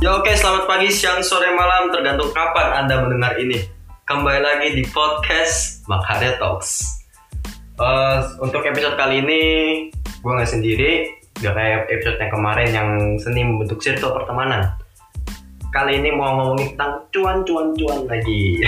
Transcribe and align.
Ya 0.00 0.16
oke, 0.16 0.32
selamat 0.32 0.64
pagi, 0.64 0.88
siang, 0.88 1.20
sore, 1.20 1.52
malam, 1.52 1.92
tergantung 1.92 2.32
kapan 2.32 2.72
Anda 2.72 3.04
mendengar 3.04 3.36
ini. 3.36 3.68
Kembali 4.08 4.40
lagi 4.40 4.72
di 4.72 4.88
podcast 4.88 5.84
Makarya 5.92 6.40
Talks. 6.40 7.04
Eh, 7.76 8.18
untuk 8.40 8.64
episode 8.64 8.96
kali 8.96 9.20
ini, 9.20 9.42
gue 9.92 10.32
nggak 10.32 10.48
sendiri, 10.48 11.20
gak 11.44 11.52
kayak 11.52 11.84
episode 11.92 12.16
yang 12.16 12.32
kemarin 12.32 12.70
yang 12.72 12.88
seni 13.20 13.44
membentuk 13.44 13.84
circle 13.84 14.16
pertemanan. 14.16 14.72
Kali 15.68 16.00
ini 16.00 16.16
mau 16.16 16.32
ngomongin 16.32 16.80
tentang 16.80 17.04
cuan-cuan-cuan 17.12 18.08
lagi. 18.08 18.64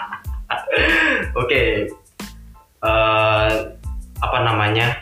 oke, 1.44 1.62
Eh, 2.80 3.50
apa 4.24 4.38
namanya? 4.40 4.99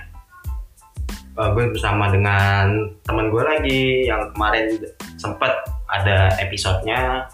Eh, 1.38 1.50
gue 1.54 1.70
bersama 1.70 2.10
dengan 2.10 2.90
teman 3.06 3.30
gue 3.30 3.42
lagi 3.46 3.82
yang 4.10 4.26
kemarin 4.34 4.74
sempat 5.14 5.54
ada 5.86 6.34
episodenya 6.42 7.30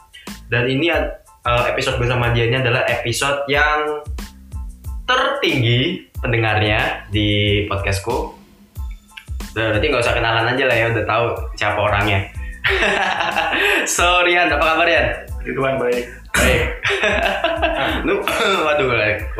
dan 0.52 0.68
ini 0.68 0.92
uh, 1.48 1.64
episode 1.72 1.96
bersama 1.96 2.28
dia 2.36 2.52
ini 2.52 2.60
adalah 2.60 2.84
episode 2.84 3.48
yang 3.48 4.04
tertinggi 5.08 6.04
pendengarnya 6.20 7.08
di 7.08 7.64
podcastku 7.64 8.36
dan 9.56 9.72
berarti 9.72 9.86
nggak 9.88 10.04
usah 10.04 10.16
kenalan 10.20 10.52
aja 10.52 10.64
lah 10.68 10.76
ya 10.76 10.86
udah 10.92 11.04
tahu 11.08 11.26
siapa 11.56 11.80
orangnya 11.80 12.28
so 13.96 14.20
apa 14.20 14.52
kabar 14.52 14.84
Rian? 14.84 15.06
Ridwan 15.48 15.80
baik. 15.80 16.23
lu 18.06 18.14
waduh 18.64 18.88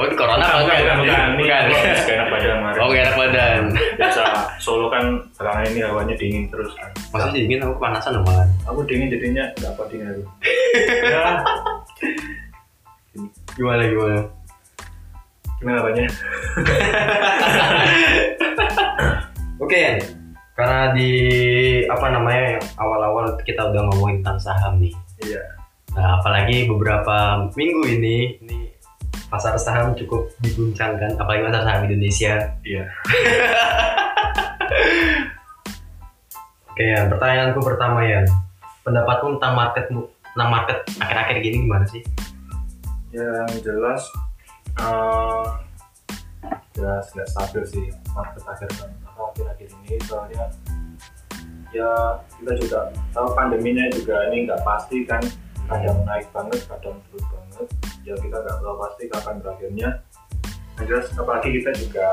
oh 0.00 0.06
di 0.08 0.16
corona 0.16 0.44
apa 0.44 0.64
bukan, 0.64 0.76
enggak? 1.04 1.36
bukan, 1.36 1.38
bukan. 1.38 1.62
gak 2.04 2.16
enak 2.16 2.28
badan 2.32 2.56
kemarin. 2.56 2.80
oh 2.80 2.88
gak 2.88 3.02
enak 3.04 3.16
badan 3.16 3.62
Biasa 4.00 4.22
Solo 4.56 4.88
kan 4.88 5.04
belakangan 5.36 5.68
ini 5.68 5.80
hawanya 5.84 6.16
dingin 6.16 6.48
terus 6.48 6.72
kan. 6.76 6.88
maksudnya 7.12 7.44
dingin 7.44 7.60
aku 7.64 7.74
kepanasan 7.76 8.16
dong 8.16 8.24
malah 8.24 8.48
Aku 8.68 8.80
dingin 8.88 9.12
jadinya 9.12 9.44
nggak 9.60 9.72
apa 9.76 9.82
dingin 9.92 10.08
aku. 10.08 10.24
ya, 11.12 11.44
gimana 13.54 13.86
gimana 13.86 14.26
gimana 15.60 15.78
apanya? 15.80 16.04
Oke, 19.64 19.96
karena 20.58 20.92
di 20.92 21.10
apa 21.88 22.06
namanya 22.12 22.60
awal-awal 22.76 23.32
kita 23.48 23.72
udah 23.72 23.80
ngomongin 23.88 24.20
tentang 24.20 24.36
saham 24.42 24.76
nih. 24.76 24.92
Iya. 25.24 25.63
Nah, 25.94 26.18
apalagi 26.18 26.66
beberapa 26.66 27.46
minggu 27.54 27.82
ini, 27.86 28.38
ini 28.42 28.66
pasar 29.30 29.54
saham 29.54 29.94
cukup 29.94 30.26
diguncangkan, 30.42 31.14
apalagi 31.14 31.46
pasar 31.46 31.62
saham 31.62 31.86
Indonesia. 31.86 32.34
Iya. 32.66 32.84
Oke, 36.74 36.82
Yan. 36.82 37.06
pertanyaanku 37.06 37.62
pertama 37.62 38.02
ya, 38.02 38.26
pendapatmu 38.82 39.38
tentang 39.38 39.54
market 39.54 39.86
tentang 40.34 40.50
market 40.50 40.82
akhir-akhir 40.98 41.36
gini 41.46 41.62
gimana 41.62 41.86
sih? 41.86 42.02
Yang 43.14 43.62
jelas 43.62 44.02
eh 44.74 45.46
jelas 46.74 47.06
nggak 47.14 47.28
stabil 47.30 47.62
sih 47.70 47.86
market 48.10 48.42
akhir 48.42 48.66
apa 49.06 49.22
akhir-akhir 49.30 49.68
ini 49.86 49.94
soalnya 50.02 50.50
ya 51.70 52.18
kita 52.42 52.52
juga 52.58 52.90
tahu 53.14 53.28
pandeminya 53.38 53.86
juga 53.94 54.26
ini 54.30 54.50
nggak 54.50 54.62
pasti 54.66 55.06
kan 55.06 55.22
kadang 55.64 55.98
naik 56.04 56.28
banget 56.30 56.60
kadang 56.68 56.96
turun 57.08 57.24
banget. 57.32 57.68
Ya 58.04 58.14
kita 58.20 58.36
nggak 58.36 58.56
tahu 58.60 58.76
pasti 58.80 59.04
kapan 59.08 59.36
berakhirnya. 59.40 59.88
Yang 60.76 60.86
jelas 60.90 61.06
apalagi 61.16 61.48
kita 61.60 61.70
juga 61.80 62.08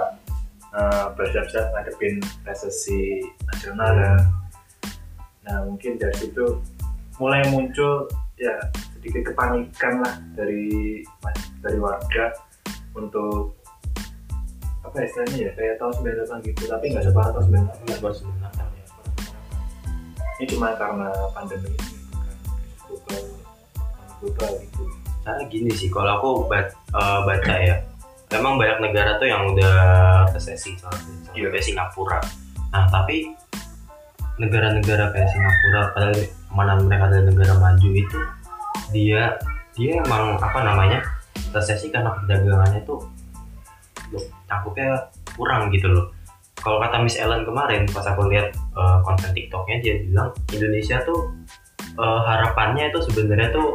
eh, 0.71 1.05
bersiap-siap 1.17 1.65
ngadepin 1.75 2.15
resesi 2.47 3.25
nasional 3.51 3.91
ya. 3.97 4.15
Nah 5.49 5.57
mungkin 5.67 5.99
dari 5.99 6.15
situ 6.15 6.61
mulai 7.19 7.43
muncul 7.51 8.07
ya 8.39 8.55
sedikit 8.97 9.33
kepanikan 9.33 10.01
lah 10.01 10.15
dari 10.33 11.01
dari 11.61 11.77
warga 11.77 12.33
untuk 12.95 13.57
apa 14.81 14.95
ya 14.97 15.05
istilahnya 15.05 15.37
ya 15.37 15.51
kayak 15.53 15.75
tahun 15.77 15.93
98 16.41 16.47
gitu. 16.49 16.63
Tapi 16.71 16.85
nggak 16.89 17.03
separah 17.05 17.31
tahun 17.35 17.45
98 17.51 17.85
Nggak 17.85 17.97
separah 17.99 18.15
98, 18.17 18.57
ya, 18.57 18.85
ini 20.41 20.45
cuma 20.49 20.73
karena 20.73 21.09
pandemi 21.37 21.69
global 24.21 24.51
gitu 24.61 24.83
Karena 25.21 25.43
gini 25.45 25.69
sih, 25.69 25.89
kalau 25.89 26.17
aku 26.17 26.29
ba- 26.45 26.65
eh, 26.71 27.19
baca 27.21 27.53
ya, 27.57 27.75
memang 28.31 28.57
banyak 28.57 28.81
negara 28.81 29.17
tuh 29.17 29.25
yang 29.25 29.49
udah 29.49 29.75
resesi, 30.29 30.73
salah 30.77 30.97
satunya 30.97 31.29
Iya. 31.35 31.47
kayak 31.49 31.61
Singapura. 31.61 32.19
Nah, 32.71 32.85
tapi 32.87 33.29
negara-negara 34.37 35.13
kayak 35.13 35.29
Singapura, 35.29 35.81
padahal 35.93 36.15
mana 36.49 36.73
mereka 36.79 37.05
adalah 37.07 37.25
negara 37.27 37.53
maju 37.55 37.89
itu, 37.91 38.19
dia 38.89 39.37
dia 39.71 40.01
emang 40.01 40.35
apa 40.37 40.59
namanya 40.61 40.99
resesi 41.51 41.87
karena 41.87 42.11
perdagangannya 42.11 42.81
tuh 42.81 42.99
loh, 44.09 44.23
cangkupnya 44.45 45.07
kurang 45.31 45.69
gitu 45.69 45.87
loh. 45.87 46.09
Kalau 46.57 46.77
kata 46.77 46.99
Miss 46.99 47.15
Ellen 47.15 47.41
kemarin 47.41 47.85
pas 47.87 48.03
aku 48.03 48.25
lihat 48.25 48.51
eh, 48.51 48.97
konten 49.01 49.31
TikToknya 49.31 49.77
dia 49.79 49.93
bilang 50.01 50.29
Indonesia 50.49 50.97
tuh 51.05 51.29
eh, 51.95 52.19
harapannya 52.25 52.89
itu 52.89 52.99
sebenarnya 53.05 53.53
tuh 53.53 53.71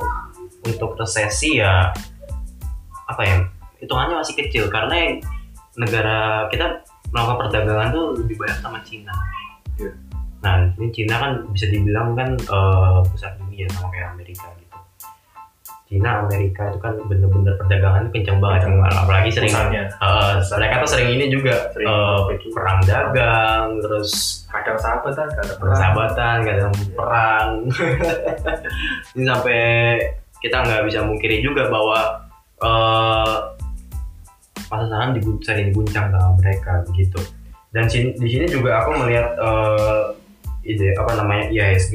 untuk 0.66 0.94
resesi 0.96 1.58
ya 1.58 1.94
apa 3.06 3.22
ya 3.22 3.36
hitungannya 3.78 4.18
masih 4.18 4.34
kecil 4.36 4.66
karena 4.66 5.16
negara 5.76 6.48
kita 6.48 6.82
melakukan 7.08 7.46
perdagangan 7.46 7.88
tuh 7.90 8.04
lebih 8.18 8.34
banyak 8.36 8.58
sama 8.58 8.78
Cina. 8.82 9.14
Iya. 9.76 9.92
Nah 10.42 10.54
ini 10.74 10.88
Cina 10.90 11.14
kan 11.16 11.32
bisa 11.48 11.68
dibilang 11.68 12.12
kan 12.12 12.34
eh, 12.34 12.98
pusat 13.06 13.38
dunia 13.38 13.68
sama 13.70 13.88
kayak 13.90 14.10
Amerika 14.12 14.48
gitu. 14.56 14.64
Cina 15.86 16.18
Amerika 16.18 16.66
itu 16.66 16.82
kan 16.82 16.98
bener-bener 17.06 17.54
perdagangan 17.54 18.10
kenceng 18.10 18.42
banget 18.42 18.66
Kenceng. 18.66 18.82
apalagi 18.82 19.30
sering 19.30 19.52
Pusatnya. 19.54 19.84
eh, 19.86 20.34
mereka 20.58 20.74
tuh 20.82 20.90
sering 20.90 21.08
ini 21.14 21.24
juga 21.30 21.54
Sering 21.70 21.86
itu. 22.34 22.46
perang 22.50 22.80
dagang 22.82 23.66
terus 23.78 24.10
kadang 24.50 24.78
sahabatan 24.82 25.28
kadang 25.30 25.56
perang 25.56 25.70
persahabatan 25.70 26.36
kadang 26.42 26.72
perang 26.90 27.48
ini 29.14 29.24
sampai 29.24 29.60
kita 30.44 30.56
nggak 30.62 30.84
bisa 30.88 31.00
mungkiri 31.04 31.40
juga 31.40 31.68
bahwa 31.68 31.98
eh 32.56 33.36
pasar 34.66 34.90
saham 34.90 35.14
digun- 35.14 35.38
sering 35.42 35.70
diguncang 35.70 36.10
sama 36.10 36.36
mereka 36.40 36.82
begitu. 36.90 37.20
Dan 37.70 37.86
di 37.92 38.28
sini 38.28 38.46
juga 38.48 38.78
aku 38.82 38.90
melihat 39.04 39.36
eh, 39.36 40.02
ide 40.66 40.94
apa 40.98 41.14
namanya 41.20 41.50
IHSG 41.52 41.94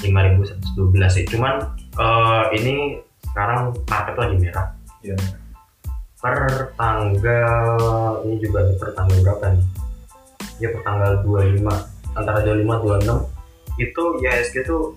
5112 0.00 1.16
sih. 1.16 1.24
Cuman 1.30 1.54
eh, 1.96 2.44
ini 2.58 2.74
sekarang 3.30 3.72
market 3.86 4.16
lagi 4.18 4.36
merah. 4.36 4.66
Iya. 5.00 5.16
Per 6.20 6.68
tanggal 6.76 7.80
ini 8.28 8.36
juga 8.44 8.68
per 8.76 8.92
tanggal 8.92 9.18
berapa 9.24 9.56
nih? 9.56 9.64
Ya 10.60 10.68
per 10.76 10.84
tanggal 10.84 11.24
25 11.24 11.64
antara 12.16 12.44
25 12.44 12.60
26 13.80 13.80
itu 13.80 14.02
IHSG 14.20 14.56
tuh 14.68 14.92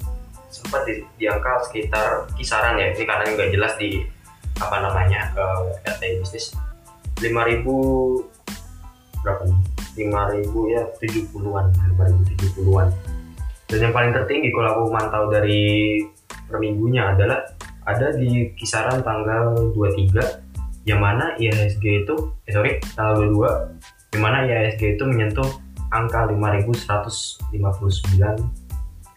sempat 0.51 0.83
di, 0.85 1.01
di 1.15 1.25
angka 1.25 1.63
sekitar 1.71 2.27
kisaran 2.35 2.75
ya 2.75 2.91
ini 2.91 3.07
karena 3.07 3.23
nggak 3.31 3.51
jelas 3.55 3.73
di 3.79 4.03
apa 4.59 4.83
namanya 4.83 5.31
uh, 5.39 5.71
RTI 5.87 6.19
bisnis. 6.19 6.51
5000 7.23 7.63
berapa 9.23 9.41
nih? 9.47 9.59
5000 9.95 10.73
ya 10.75 10.83
70-an 10.99 11.65
5070-an 11.95 12.89
dan 13.69 13.89
yang 13.89 13.93
paling 13.93 14.11
tertinggi 14.11 14.49
kalau 14.51 14.69
aku 14.69 14.83
mantau 14.93 15.23
dari 15.29 16.01
per 16.49 16.57
minggunya 16.61 17.13
adalah 17.13 17.41
ada 17.89 18.13
di 18.13 18.51
kisaran 18.57 19.01
tanggal 19.05 19.73
23 19.73 20.42
yang 20.83 20.99
mana 20.99 21.35
IHSG 21.39 22.03
itu 22.03 22.15
eh 22.47 22.51
sorry 22.51 22.79
tanggal 22.95 23.31
22 23.31 24.17
yang 24.19 24.23
mana 24.23 24.43
IHSG 24.47 24.99
itu 24.99 25.03
menyentuh 25.07 25.49
angka 25.95 26.27
5159 26.27 27.55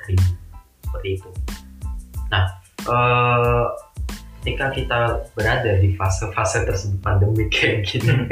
ribu 0.06 0.30
seperti 0.86 1.08
itu 1.18 1.30
nah 2.30 2.44
eh, 2.86 3.66
ketika 4.46 4.66
kita 4.70 5.00
berada 5.34 5.72
di 5.82 5.98
fase-fase 5.98 6.62
tersebut 6.62 7.02
pandemi 7.02 7.50
kayak 7.50 7.82
gini 7.82 8.14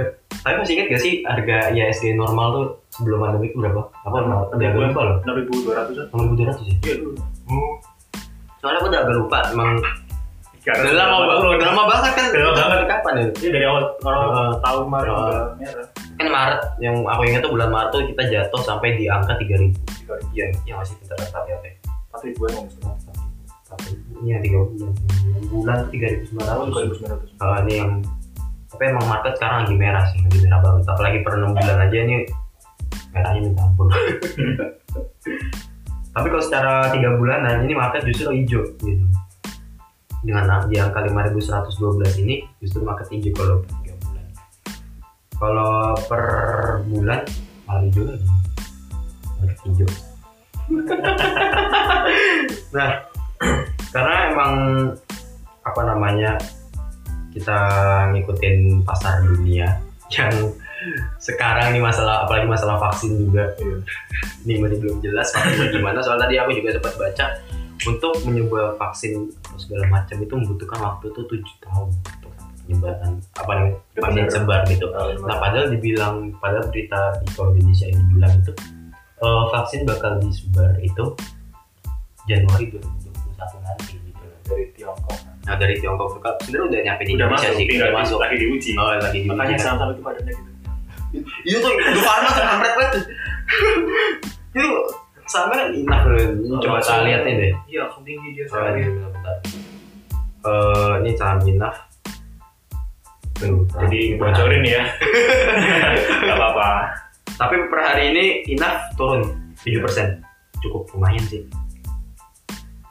eh, 0.00 0.08
tapi 0.40 0.54
masih 0.56 0.80
ingat 0.80 0.88
gak 0.96 1.02
sih 1.04 1.14
harga 1.28 1.68
IHSG 1.76 2.16
normal 2.16 2.48
tuh 2.54 2.66
sebelum 2.96 3.18
pandemi 3.20 3.52
itu 3.52 3.60
berapa? 3.60 3.92
Apa 4.08 4.16
udah 4.56 4.56
agak 4.56 4.80
lupa 4.88 5.00
loh? 5.04 5.16
6200 5.20 5.26
Enam 5.28 5.36
ribu 5.36 5.52
dua 5.66 6.46
ratus 6.48 6.64
ya? 6.64 6.76
iya 6.80 6.94
dulu 7.02 7.20
Hmm. 7.46 7.78
Soalnya 8.58 8.82
aku 8.82 8.90
udah 8.90 9.00
agak 9.06 9.16
lupa, 9.22 9.38
emang 9.54 9.78
udah 10.66 10.94
lama 10.98 11.16
banget, 11.22 11.46
udah 11.46 11.68
lama 11.70 11.82
banget 11.86 12.10
kan? 12.10 12.24
Udah 12.26 12.42
lama 12.42 12.54
banget. 12.58 12.86
Kapan 12.90 13.12
ya? 13.14 13.24
Ini 13.38 13.48
dari 13.54 13.66
awal 13.70 13.82
orang 14.02 14.20
Heeh. 14.26 14.50
tahun 14.66 14.82
udah 14.82 14.98
merah. 15.62 15.86
Kan 16.16 16.28
Maret, 16.32 16.60
yang 16.82 16.96
aku 17.06 17.20
ingat 17.22 17.40
tuh 17.44 17.52
bulan 17.54 17.70
Maret 17.70 17.90
tuh 17.94 18.02
kita 18.08 18.22
jatuh 18.26 18.60
sampai 18.66 18.98
di 18.98 19.04
angka 19.06 19.38
3000 19.38 19.46
Tiga 19.46 19.56
ribu, 19.62 19.78
Iya, 20.34 20.46
yang 20.66 20.76
masih 20.80 20.94
kita 21.02 21.14
tetap 21.18 21.44
ya 21.46 21.56
teh. 21.62 21.72
empat 21.82 22.20
ribuan 22.24 22.50
kalau 22.50 22.66
nggak 22.66 22.98
salah. 23.02 23.78
ini 24.22 24.30
ya 24.30 24.38
tiga 24.40 24.58
bulan 24.62 24.92
bulan 25.50 25.78
tiga 25.90 26.06
ribu 26.14 26.22
sembilan 26.30 26.46
ratus 26.48 26.70
2900. 27.34 27.36
kalau 27.36 27.54
ini 27.66 27.72
yang 27.76 27.90
tapi 28.70 28.82
emang 28.86 29.06
market 29.10 29.32
sekarang 29.36 29.58
lagi 29.66 29.74
merah 29.74 30.04
sih 30.08 30.18
lagi 30.22 30.38
merah 30.40 30.60
banget 30.62 30.84
apalagi 30.86 31.18
per 31.20 31.32
enam 31.34 31.50
bulan 31.52 31.78
aja 31.82 31.98
ini 31.98 32.16
merahnya 33.10 33.40
minta 33.42 33.62
ampun 33.66 33.86
tapi 36.14 36.26
kalau 36.30 36.44
secara 36.46 36.72
tiga 36.94 37.10
bulanan 37.18 37.66
ini 37.66 37.74
market 37.74 38.06
justru 38.06 38.32
hijau 38.32 38.62
gitu 38.80 39.04
dengan 40.26 40.66
di 40.66 40.76
angka 40.82 41.06
5112 41.06 42.22
ini 42.26 42.42
justru 42.58 42.82
market 42.82 43.06
hijau 43.14 43.30
kalau 43.38 43.62
per 43.62 43.70
tiga 43.78 43.94
bulan 44.02 44.26
kalau 45.38 45.94
per 46.10 46.24
bulan 46.90 47.20
lagi 47.70 48.02
market 49.38 49.58
hijau. 49.70 49.88
Nah 52.74 52.90
karena 53.94 54.14
emang 54.34 54.52
apa 55.62 55.80
namanya 55.86 56.36
kita 57.30 57.58
ngikutin 58.16 58.82
pasar 58.82 59.22
dunia 59.22 59.78
yang 60.16 60.34
sekarang 61.18 61.74
nih 61.74 61.82
masalah 61.82 62.26
apalagi 62.26 62.46
masalah 62.46 62.76
vaksin 62.78 63.18
juga. 63.18 63.54
Iya. 63.58 63.76
ini 64.46 64.54
masih 64.62 64.78
belum 64.82 64.98
jelas 65.02 65.30
vaksinnya 65.34 65.70
gimana. 65.74 65.98
Soal 66.02 66.18
tadi 66.18 66.38
aku 66.38 66.54
juga 66.54 66.74
sempat 66.74 66.94
baca 66.98 67.26
untuk 67.84 68.14
menyebar 68.24 68.80
vaksin 68.80 69.28
atau 69.44 69.58
segala 69.60 69.84
macam 69.92 70.16
itu 70.22 70.32
membutuhkan 70.32 70.80
waktu 70.80 71.06
tuh 71.12 71.24
tujuh 71.28 71.56
tahun 71.60 71.92
untuk 71.92 72.32
penyebaran 72.64 73.12
apa 73.36 73.50
namanya 73.52 73.76
vaksin 74.00 74.26
sebar 74.32 74.60
gitu 74.66 74.86
nah 75.28 75.36
padahal 75.38 75.68
dibilang 75.70 76.32
pada 76.40 76.64
berita 76.66 77.20
di 77.22 77.28
Indonesia 77.36 77.86
ini 77.86 78.02
bilang 78.10 78.32
itu 78.40 78.52
eh, 79.22 79.44
vaksin 79.52 79.84
bakal 79.84 80.18
disebar 80.18 80.72
itu 80.80 81.04
Januari 82.26 82.74
2021 82.74 83.62
nanti 83.62 83.94
gitu 84.02 84.26
dari 84.50 84.66
Tiongkok. 84.74 85.18
nah 85.46 85.54
dari 85.54 85.74
Tiongkok 85.78 86.18
juga 86.18 86.30
sebenarnya 86.42 86.66
udah 86.66 86.80
nyampe 86.90 87.02
di 87.06 87.12
Udah 87.14 87.26
Indonesia 87.30 87.46
masuk, 87.46 87.58
sih 87.58 87.66
tinggal 87.70 87.86
udah 87.86 87.98
masuk 88.02 88.18
lagi 88.18 88.36
diuji. 88.42 88.72
oh 88.74 88.90
lagi 88.98 89.18
di 89.22 89.28
Makanya 89.30 89.54
kan. 89.54 89.62
saham-saham 89.62 89.90
itu 89.94 90.02
badannya 90.02 90.32
gitu. 90.34 90.50
Iya 91.46 91.56
tuh, 91.62 91.72
itu 91.72 92.00
tuh 92.02 92.44
kampret 92.44 92.72
banget 92.74 92.90
tuh. 92.92 93.02
Itu 94.58 94.68
sama 95.26 95.52
kan 95.52 95.68
enak 95.74 96.00
loh. 96.06 96.18
Ini 96.18 96.48
Oh, 96.54 96.60
Coba 96.62 96.78
saya 96.78 97.02
lihat 97.02 97.22
ini 97.26 97.34
deh. 97.42 97.52
Iya, 97.66 97.78
langsung 97.86 98.02
tinggi 98.06 98.28
dia 98.32 98.44
Oh, 98.46 98.62
ini 98.70 98.82
bentar, 98.86 99.10
bentar. 99.12 99.36
Eh, 100.46 100.92
ini 101.02 101.10
saham 101.18 101.38
Inaf. 101.42 101.76
Tuh, 103.36 103.68
Jadi 103.68 104.16
nah, 104.16 104.32
bocorin 104.32 104.64
ya. 104.64 104.82
Gak 106.30 106.36
apa-apa. 106.40 106.68
Tapi 107.36 107.54
per 107.68 107.80
hari 107.82 108.04
ini 108.14 108.24
Inaf 108.56 108.94
turun 108.96 109.26
7%. 109.60 110.22
Cukup 110.64 110.88
lumayan 110.94 111.20
sih. 111.26 111.44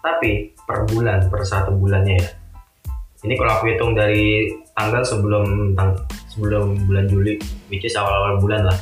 Tapi 0.03 0.53
per 0.67 0.85
bulan, 0.85 1.25
per 1.33 1.41
satu 1.41 1.73
bulannya 1.73 2.19
ya. 2.19 2.29
Ini 3.25 3.33
kalau 3.41 3.57
aku 3.57 3.73
hitung 3.73 3.97
dari 3.97 4.53
tanggal 4.77 5.01
sebelum 5.01 5.73
tang- 5.73 5.97
sebelum 6.29 6.77
bulan 6.85 7.09
Juli, 7.09 7.41
which 7.73 7.81
is 7.81 7.97
awal-awal 7.97 8.37
bulan 8.37 8.69
lah. 8.69 8.77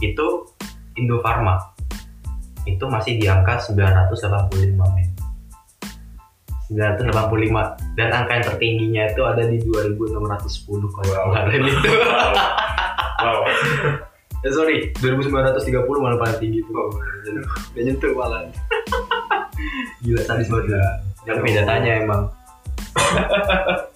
Itu 0.00 0.48
Indofarma 0.94 1.73
itu 2.64 2.84
masih 2.88 3.20
di 3.20 3.26
angka 3.28 3.60
985 3.60 4.76
men. 4.76 5.08
985 6.72 7.76
dan 7.94 8.08
angka 8.10 8.32
yang 8.40 8.46
tertingginya 8.48 9.02
itu 9.12 9.20
ada 9.22 9.44
di 9.44 9.60
2610 9.60 10.88
kalau 10.90 11.12
Wow. 11.12 11.24
kemarin 11.32 11.62
itu. 11.68 11.90
Wow. 13.24 13.40
Eh, 14.44 14.52
sorry, 14.52 14.92
2930 15.00 15.56
malah 15.96 16.20
paling 16.20 16.36
tinggi 16.36 16.60
tuh. 16.68 16.92
Udah 17.72 17.80
nyentuh 17.80 18.12
malah. 18.12 18.44
Gila 20.04 20.20
sadis 20.28 20.52
banget. 20.52 20.76
ya. 20.76 20.84
Tapi 21.24 21.56
datanya 21.56 22.04
emang. 22.04 22.28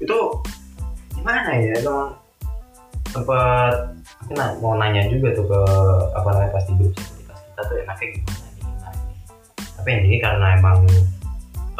itu 0.00 0.18
gimana 1.12 1.50
ya 1.60 1.76
emang 1.76 2.08
sempat 3.12 3.74
aku 4.24 4.32
mau 4.64 4.78
nanya 4.80 5.04
juga 5.12 5.28
tuh 5.36 5.44
ke 5.44 5.60
apa 6.16 6.28
namanya 6.32 6.50
pasti 6.56 6.72
grup 6.78 6.94
kita 7.50 7.60
tuh 7.66 7.76
enaknya 7.82 8.06
gimana 8.14 8.46
nih 8.54 8.62
ini. 8.62 8.74
tapi 9.74 9.90
ini 9.90 10.16
karena 10.22 10.46
emang 10.54 10.78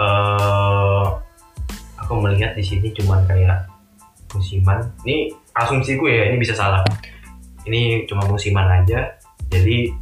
eh 0.00 1.06
aku 2.00 2.12
melihat 2.18 2.58
di 2.58 2.64
sini 2.66 2.90
cuman 2.90 3.22
kayak 3.30 3.70
musiman. 4.34 4.82
Ini 5.06 5.30
asumsiku 5.54 6.10
ya 6.10 6.26
ini 6.26 6.42
bisa 6.42 6.58
salah. 6.58 6.82
Ini 7.70 8.02
cuma 8.10 8.26
musiman 8.26 8.66
aja 8.66 9.14
jadi 9.46 9.94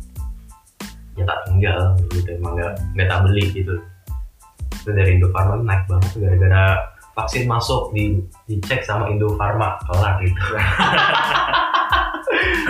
ya 1.19 1.27
tak 1.27 1.51
tinggal 1.51 1.99
gitu 2.15 2.31
emang 2.39 2.57
nggak 2.57 2.73
nggak 2.97 3.09
tak 3.13 3.21
beli 3.29 3.45
gitu. 3.53 3.75
Itu 4.81 4.91
dari 4.97 5.21
Indofarma 5.21 5.61
naik 5.61 5.85
banget 5.85 6.13
gara-gara 6.17 6.65
vaksin 7.13 7.45
masuk 7.45 7.93
di 7.93 8.25
dicek 8.49 8.87
sama 8.89 9.13
Indofarma 9.13 9.77
kelar 9.85 10.17
gitu. 10.25 10.41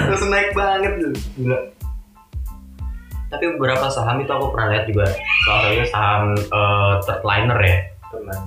Terus 0.08 0.22
naik 0.26 0.50
banget 0.56 0.92
tuh 0.98 1.14
gila 1.38 1.77
tapi 3.28 3.44
beberapa 3.54 3.86
saham 3.88 4.18
itu 4.18 4.32
aku 4.32 4.50
pernah 4.50 4.72
lihat 4.72 4.84
juga. 4.86 5.04
Salah 5.44 5.60
satunya 5.62 5.86
saham 5.86 6.22
eh, 6.34 6.94
third 7.04 7.22
liner 7.22 7.58
ya. 7.60 7.76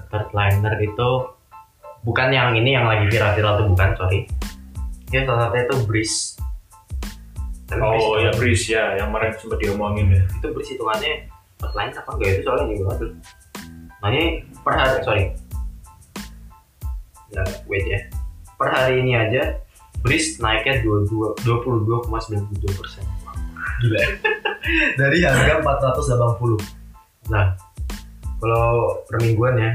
Third 0.10 0.30
liner 0.32 0.74
itu 0.82 1.10
bukan 2.02 2.28
yang 2.30 2.58
ini 2.58 2.74
yang 2.74 2.90
lagi 2.90 3.06
viral-viral 3.08 3.62
tuh 3.62 3.68
bukan 3.70 3.90
sorry. 3.96 4.20
Ya 5.14 5.22
salah 5.24 5.48
satunya 5.48 5.64
itu 5.66 5.78
Breeze. 5.86 6.18
Tapi 7.68 7.80
Oh 7.80 7.94
itu- 8.18 8.26
ya 8.26 8.32
Breeze 8.36 8.66
ya, 8.68 8.84
yang 9.00 9.14
kemarin 9.14 9.32
sempat 9.38 9.60
diomongin 9.62 10.08
ya. 10.12 10.22
itu 10.28 10.48
Breeze 10.50 10.72
hitungannya 10.76 11.14
third 11.56 11.74
liner 11.74 11.96
apa 11.96 12.10
enggak? 12.18 12.30
Itu 12.36 12.42
soalnya 12.44 12.66
banget 12.84 12.98
tuh 13.00 13.12
nah 14.02 14.10
ini 14.10 14.42
per 14.66 14.74
hari 14.74 14.98
sorry. 15.06 15.24
Ya 17.30 17.46
wait 17.70 17.86
ya. 17.86 18.00
Per 18.58 18.68
hari 18.68 19.00
ini 19.00 19.14
aja 19.14 19.62
Breeze 20.02 20.42
naiknya 20.42 20.82
22 20.82 21.38
22,92 21.46 22.10
persen 22.74 23.06
gila 23.82 24.02
dari 25.00 25.18
harga 25.26 25.60
480 25.66 27.34
nah 27.34 27.58
kalau 28.38 29.02
per 29.10 29.18
mingguan 29.22 29.58
ya 29.58 29.72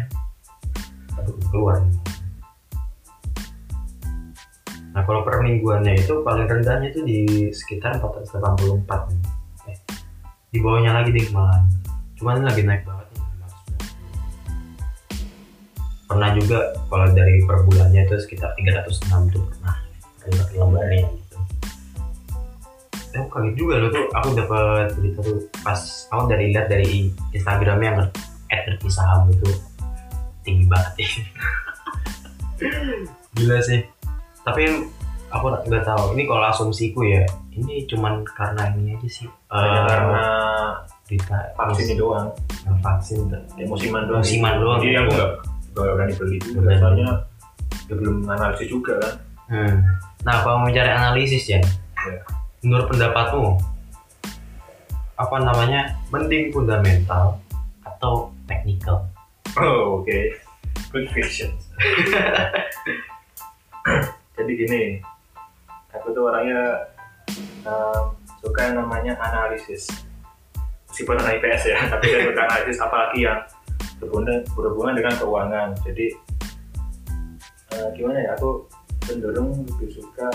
aduh 1.19 1.35
keluar 1.51 1.83
nah 4.95 5.03
kalau 5.05 5.21
per 5.27 5.43
mingguannya 5.45 5.99
itu 5.99 6.23
paling 6.25 6.47
rendahnya 6.49 6.89
itu 6.89 7.01
di 7.05 7.19
sekitar 7.53 8.01
484 8.01 9.13
nih. 9.13 9.21
eh, 9.69 9.79
di 10.55 10.59
bawahnya 10.63 11.03
lagi 11.03 11.11
deh 11.13 11.27
malah 11.35 11.61
cuman 12.17 12.47
lagi 12.49 12.65
naik 12.65 12.87
banget 12.89 13.07
nih 13.13 13.21
590. 16.09 16.09
pernah 16.09 16.31
juga 16.33 16.59
kalau 16.89 17.07
dari 17.13 17.45
per 17.45 17.59
bulannya 17.67 18.09
itu 18.09 18.17
sekitar 18.25 18.57
306 18.57 19.35
tuh. 19.37 19.45
Pernah 19.53 19.77
per 20.23 20.55
lembarnya 20.57 21.26
aku 23.17 23.29
kaget 23.33 23.55
juga 23.57 23.75
loh 23.81 23.91
tuh 23.91 24.05
aku 24.13 24.29
dapat 24.37 24.87
berita 24.95 25.19
tuh 25.25 25.37
pas 25.65 25.81
aku 26.13 26.23
dari 26.29 26.53
lihat 26.53 26.67
dari 26.69 27.09
Instagramnya 27.33 27.89
yang 27.89 27.99
ngerti 28.67 28.89
saham 28.91 29.29
itu 29.33 29.49
tinggi 30.43 30.65
banget 30.71 30.93
ya 31.01 31.09
gila 33.37 33.59
sih 33.61 33.81
tapi 34.47 34.63
aku 35.29 35.45
nggak 35.67 35.85
tahu 35.85 36.15
ini 36.15 36.23
kalau 36.25 36.45
asumsiku 36.49 37.03
ya 37.05 37.27
ini 37.53 37.85
cuman 37.89 38.21
karena 38.37 38.71
ini 38.77 38.95
aja 38.95 39.09
sih 39.09 39.29
Hanya 39.49 39.81
Eh, 39.81 39.89
karena 39.89 40.25
berita 41.09 41.39
vaksin 41.57 41.87
ini 41.89 41.95
doang, 41.97 42.29
Nah, 42.67 42.77
vaksin 42.83 43.19
ya, 43.31 43.65
musiman 43.71 44.03
doang. 44.11 44.21
Musiman 44.21 44.55
doang. 44.59 44.79
Jadi 44.83 44.95
aku 44.99 45.11
nggak 45.15 45.31
nggak 45.73 45.93
berani 45.95 46.15
beli 46.19 46.37
juga, 46.43 46.59
Berani. 46.67 46.81
soalnya 46.83 47.09
ya 47.87 47.95
belum 47.95 48.17
analisis 48.27 48.69
juga 48.69 48.93
kan. 48.99 49.15
Hmm. 49.47 49.75
Nah, 50.27 50.35
kalau 50.43 50.57
mau 50.67 50.71
cari 50.75 50.91
analisis 50.91 51.45
ya, 51.47 51.61
Ya. 52.07 52.21
Menurut 52.65 52.89
pendapatmu 52.89 53.61
apa 55.17 55.37
namanya 55.41 55.97
mending 56.13 56.53
fundamental 56.53 57.41
atau 57.85 58.33
technical? 58.45 59.09
Oh, 59.57 60.05
oke. 60.05 60.19
Good 60.93 61.09
question. 61.13 61.57
Jadi 64.37 64.53
gini, 64.53 65.01
aku 65.97 66.13
tuh 66.13 66.29
orangnya 66.29 66.93
um, 67.65 68.13
suka 68.45 68.69
yang 68.69 68.85
namanya 68.85 69.17
analisis. 69.17 69.89
Meskipun 70.93 71.17
anak 71.17 71.41
IPS 71.41 71.73
ya, 71.73 71.79
tapi 71.93 72.13
saya 72.13 72.23
suka 72.29 72.43
analisis 72.45 72.79
apalagi 72.81 73.19
yang 73.25 73.41
berhubungan, 73.97 74.45
berhubungan 74.53 74.95
dengan 75.01 75.15
keuangan. 75.17 75.69
Jadi 75.81 76.07
eh, 77.73 77.89
gimana 77.97 78.21
ya, 78.21 78.31
aku 78.37 78.69
cenderung 79.09 79.65
lebih 79.65 79.97
suka 79.97 80.29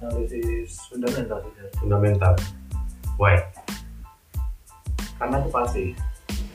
analisis 0.00 0.80
fundamental 0.88 1.38
sih. 1.44 1.52
Fundamental. 1.80 2.32
Why? 3.20 3.36
Karena 5.20 5.36
itu 5.44 5.50
pasti 5.52 5.84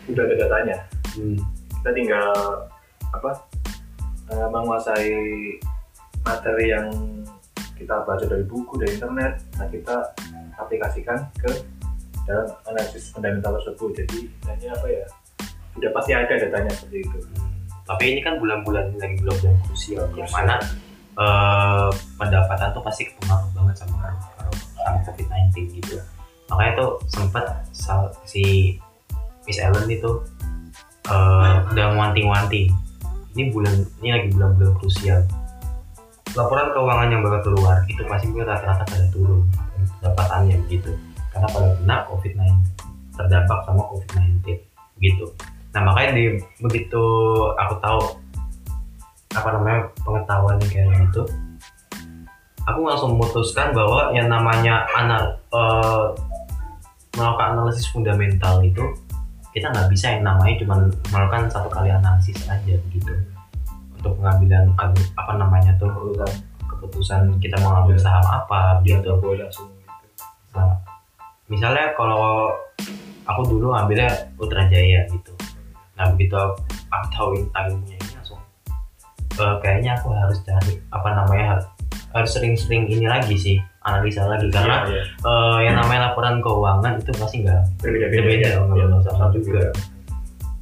udah 0.09 0.23
ada 0.25 0.35
datanya. 0.37 0.77
Hmm. 1.15 1.39
kita 1.79 1.95
tinggal 1.95 2.33
apa 3.15 3.31
eh, 4.33 4.47
menguasai 4.51 5.15
materi 6.25 6.73
yang 6.73 6.91
kita 7.77 8.03
baca 8.03 8.25
dari 8.25 8.43
buku 8.43 8.75
dari 8.81 8.97
internet 8.97 9.39
nah 9.55 9.67
kita 9.71 9.95
aplikasikan 10.59 11.23
ke 11.39 11.51
dalam 12.25 12.49
analisis 12.65 13.13
fundamental 13.13 13.55
tersebut 13.61 14.01
jadi 14.01 14.19
hanya 14.49 14.69
apa 14.75 14.87
ya 14.89 15.05
sudah 15.77 15.91
pasti 15.93 16.11
ada 16.15 16.33
datanya 16.35 16.71
seperti 16.73 17.05
itu 17.05 17.19
tapi 17.85 18.03
ini 18.17 18.19
kan 18.25 18.41
bulan-bulan 18.41 18.95
ini 18.95 18.97
lagi 18.97 19.15
bulan-bulan 19.21 19.55
krusial 19.69 20.03
yang 20.17 20.31
mana 20.33 20.57
eh, 21.15 21.89
pendapatan 22.19 22.69
tuh 22.75 22.83
pasti 22.83 23.07
kepengaruh 23.09 23.49
banget 23.55 23.75
sama 23.83 24.11
sama 24.85 24.99
COVID-19 25.07 25.81
gitu. 25.81 25.97
Makanya 26.51 26.71
tuh 26.77 26.89
sempat 27.09 27.45
si 28.27 28.77
Miss 29.47 29.59
Ellen 29.59 29.87
itu 29.89 30.21
eh, 31.09 31.55
udah 31.71 31.87
wanting-wanting 31.95 32.69
ini 33.35 33.51
bulan 33.51 33.75
ini 33.99 34.09
lagi 34.15 34.27
bulan-bulan 34.31 34.73
krusial. 34.79 35.21
Laporan 36.35 36.71
keuangan 36.71 37.11
yang 37.11 37.21
bakal 37.23 37.51
keluar 37.51 37.83
itu 37.87 38.03
pasti 38.07 38.27
gue 38.31 38.43
rata-rata 38.43 38.83
pada 38.87 39.07
turun 39.11 39.47
pendapatannya 39.99 40.59
begitu 40.67 40.91
karena 41.31 41.47
pada 41.51 41.69
kena 41.79 41.95
COVID-19 42.11 42.51
terdampak 43.15 43.59
sama 43.67 43.83
COVID-19 43.91 44.43
gitu. 45.03 45.25
Nah 45.75 45.81
makanya 45.83 46.11
di 46.15 46.23
begitu 46.63 47.03
aku 47.59 47.73
tahu 47.83 47.99
apa 49.35 49.49
namanya 49.51 49.79
pengetahuan 50.01 50.55
yang 50.63 50.71
kayak 50.71 50.89
gitu 51.11 51.21
aku 52.65 52.79
langsung 52.81 53.19
memutuskan 53.19 53.75
bahwa 53.75 54.09
yang 54.15 54.31
namanya 54.31 54.87
anal 54.97 55.23
eh, 55.53 56.05
melakukan 57.15 57.59
analisis 57.59 57.87
fundamental 57.91 58.59
itu 58.63 58.83
kita 59.55 59.71
nggak 59.71 59.87
bisa 59.87 60.11
yang 60.19 60.23
namanya 60.27 60.55
cuma 60.59 60.75
melakukan 61.13 61.47
satu 61.47 61.71
kali 61.71 61.87
analisis 61.87 62.43
aja 62.51 62.75
begitu 62.91 63.13
untuk 63.95 64.19
pengambilan 64.19 64.69
apa 65.15 65.33
namanya 65.39 65.71
tuh 65.79 65.89
keputusan 66.67 67.39
kita 67.41 67.57
mau 67.63 67.81
ngambil 67.81 67.97
saham 67.97 68.21
apa 68.29 68.83
dia 68.85 69.01
gitu. 69.01 69.17
boleh 69.17 69.41
langsung. 69.47 69.71
Gitu. 69.73 70.23
Nah, 70.53 70.77
misalnya 71.49 71.95
kalau 71.97 72.53
aku 73.25 73.41
dulu 73.49 73.73
ambilnya 73.73 74.11
Ultra 74.37 74.69
Jaya 74.69 75.07
gitu. 75.09 75.33
Nah 75.95 76.11
begitu 76.13 76.35
aku, 76.35 76.59
aku 76.91 77.07
tahu 77.15 77.27
ilmunya 77.49 77.94
eh, 79.35 79.55
kayaknya 79.59 79.91
aku 79.95 80.11
harus 80.11 80.39
cari 80.41 80.79
apa 80.89 81.09
namanya 81.11 81.45
har- 81.55 81.67
harus 82.11 82.31
sering-sering 82.31 82.87
ini 82.87 83.05
lagi 83.05 83.35
sih 83.35 83.57
analisa 83.81 84.23
lagi. 84.25 84.47
Karena 84.49 84.87
Iya, 84.87 84.95
iya. 84.95 85.03
eh, 85.21 85.57
yang 85.67 85.75
namanya 85.77 86.01
laporan 86.09 86.39
keuangan 86.39 86.93
itu 86.97 87.11
pasti 87.13 87.43
nggak 87.43 87.61
berbeda-beda 87.77 88.19
Berbeda 88.21 88.47
nggak 88.57 88.75
Iya, 88.75 88.85
bakal 88.87 89.01
sama 89.05 89.25
juga. 89.31 89.61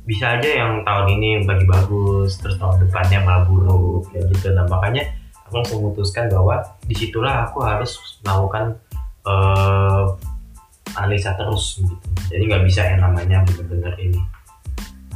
bisa 0.03 0.35
aja 0.35 0.49
yang 0.51 0.83
tahun 0.83 1.07
ini 1.15 1.29
bagi 1.47 1.63
bagus 1.63 2.35
terus 2.37 2.59
tahun 2.59 2.75
depannya 2.81 3.23
malah 3.23 3.47
buruk 3.47 4.03
kayak 4.11 4.27
gitu. 4.35 4.51
Nah 4.51 4.67
makanya 4.67 5.07
aku 5.41 5.57
langsung 5.57 5.79
memutuskan 5.79 6.27
bahwa 6.27 6.59
di 6.83 6.91
situlah 6.91 7.47
aku 7.47 7.63
harus 7.63 7.95
melakukan 8.21 8.75
eh, 9.23 10.03
analisa 10.93 11.31
terus 11.33 11.79
gitu. 11.79 11.95
Jadi 12.27 12.43
nggak 12.45 12.63
bisa 12.63 12.81
yang 12.83 12.99
namanya 12.99 13.41
bener-bener 13.47 13.95
ini 13.97 14.19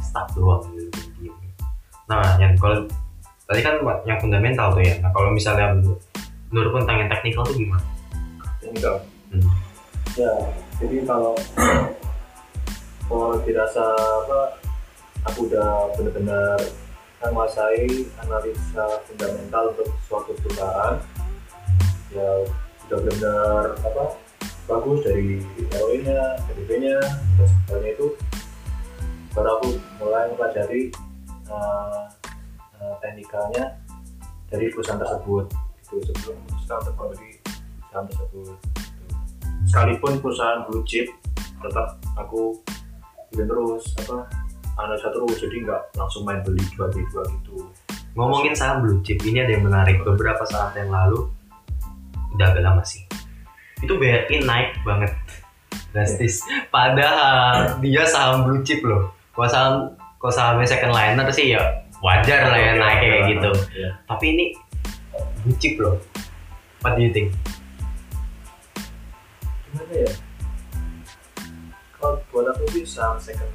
stuck 0.00 0.24
doang 0.32 0.64
gitu 0.72 1.28
nah 2.08 2.40
yang 2.40 2.56
kalau 2.56 2.88
tadi 3.48 3.60
kan 3.64 3.80
yang 4.04 4.20
fundamental 4.20 4.76
tuh 4.76 4.84
ya. 4.84 5.00
Nah 5.00 5.10
kalau 5.16 5.32
misalnya 5.32 5.72
menurut 6.52 6.84
tentang 6.84 7.00
yang 7.00 7.08
teknikal 7.08 7.42
tuh 7.48 7.56
gimana? 7.56 7.84
Teknikal? 8.60 8.96
Hmm. 9.28 9.44
ya 10.16 10.32
jadi 10.80 11.04
kalau 11.04 11.36
kalau 13.12 13.36
dirasa 13.44 13.84
apa 14.24 14.56
aku 15.28 15.52
udah 15.52 15.92
benar-benar 16.00 16.56
menguasai 17.20 18.08
analisa 18.24 19.04
fundamental 19.04 19.76
untuk 19.76 19.88
suatu 20.08 20.32
perusahaan 20.40 20.96
ya 22.08 22.28
sudah 22.88 22.98
benar-benar 23.04 23.64
apa 23.84 24.04
bagus 24.64 25.04
dari 25.04 25.44
ROE 25.76 25.96
nya 26.08 26.40
PDB 26.48 26.70
nya 26.88 26.98
dan 27.36 27.48
sebagainya 27.68 27.90
itu 28.00 28.06
baru 29.36 29.48
aku 29.60 29.68
mulai 30.00 30.24
mempelajari 30.32 30.82
uh, 31.52 32.08
uh, 32.82 32.96
teknikalnya 33.02 33.78
dari 34.48 34.72
perusahaan 34.72 35.00
tersebut 35.00 35.44
itu 35.88 35.96
sebelum 36.12 36.36
untuk 36.44 36.94
membeli 36.96 37.32
saham 37.88 38.04
tersebut 38.08 38.56
sekalipun 39.68 40.12
perusahaan 40.20 40.64
blue 40.68 40.84
chip 40.84 41.08
tetap 41.60 42.00
aku 42.16 42.56
bikin 43.32 43.48
terus 43.48 43.84
apa 44.04 44.28
analisa 44.78 45.10
terus 45.10 45.36
jadi 45.42 45.56
nggak 45.66 45.82
langsung 45.98 46.22
main 46.24 46.40
beli 46.46 46.62
dua 46.76 46.86
beli 46.92 47.04
dua 47.12 47.24
gitu 47.26 47.66
Ngomongin 48.18 48.50
saham 48.50 48.82
blue 48.82 48.98
chip 49.06 49.22
ini 49.22 49.46
ada 49.46 49.54
yang 49.54 49.62
menarik 49.62 50.02
beberapa 50.02 50.42
saat 50.42 50.74
yang 50.74 50.90
lalu 50.90 51.30
udah 52.34 52.50
agak 52.50 52.66
lama 52.66 52.82
sih. 52.82 53.06
Itu 53.78 53.94
BRI 53.94 54.42
naik 54.42 54.82
banget 54.82 55.14
drastis. 55.94 56.42
Padahal 56.74 57.78
dia 57.78 58.02
saham 58.10 58.42
blue 58.42 58.66
chip 58.66 58.82
loh. 58.82 59.14
Kalau 59.38 59.46
saham 59.46 59.74
kalau 60.18 60.34
sahamnya 60.34 60.66
second 60.66 60.90
liner 60.90 61.30
sih 61.30 61.54
ya 61.54 61.62
wajar 62.00 62.40
lah 62.50 62.58
ya 62.58 62.72
naik 62.78 62.98
kayak 63.02 63.22
gitu. 63.34 63.50
ya. 63.74 63.90
Tapi 64.06 64.24
ini 64.34 64.44
blue 65.42 65.56
chip 65.58 65.74
loh. 65.80 65.98
What 66.82 66.94
do 66.94 67.02
you 67.02 67.10
think? 67.10 67.34
gimana 69.68 69.94
ya 69.94 70.12
kalau 71.98 72.16
buat 72.32 72.46
aku 72.50 72.62
sih 72.72 72.86
saham 72.86 73.18
second 73.20 73.50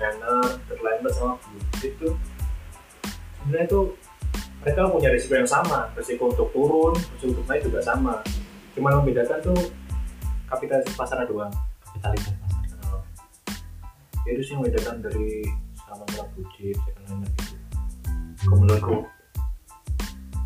third 0.69 0.81
liner 0.83 1.12
sama 1.12 1.35
blue 1.41 1.63
chip 1.81 1.93
tuh 1.97 2.13
sebenarnya 3.41 3.67
tuh 3.67 3.97
mereka 4.63 4.88
punya 4.88 5.09
risiko 5.09 5.33
yang 5.35 5.50
sama 5.50 5.89
risiko 5.97 6.29
untuk 6.29 6.47
turun 6.53 6.93
risiko 6.93 7.33
untuk 7.33 7.45
naik 7.50 7.65
juga 7.65 7.79
sama 7.81 8.21
cuma 8.77 8.93
membedakan 8.93 9.41
tuh 9.41 9.59
kapitalisasi 10.47 10.93
pasarnya 10.93 11.25
doang 11.25 11.53
Kapitalitas 11.93 12.33
pasar. 12.41 12.62
Nah, 12.89 13.05
itu 14.25 14.41
sih 14.41 14.51
yang 14.57 14.65
membedakan 14.65 14.97
dari 14.97 15.45
saham 15.77 16.01
antara 16.01 16.25
blue 16.33 16.47
chip 16.57 16.73
second 16.73 16.89
gitu 16.89 17.01
kalau 17.05 17.52
menurutku 18.47 19.07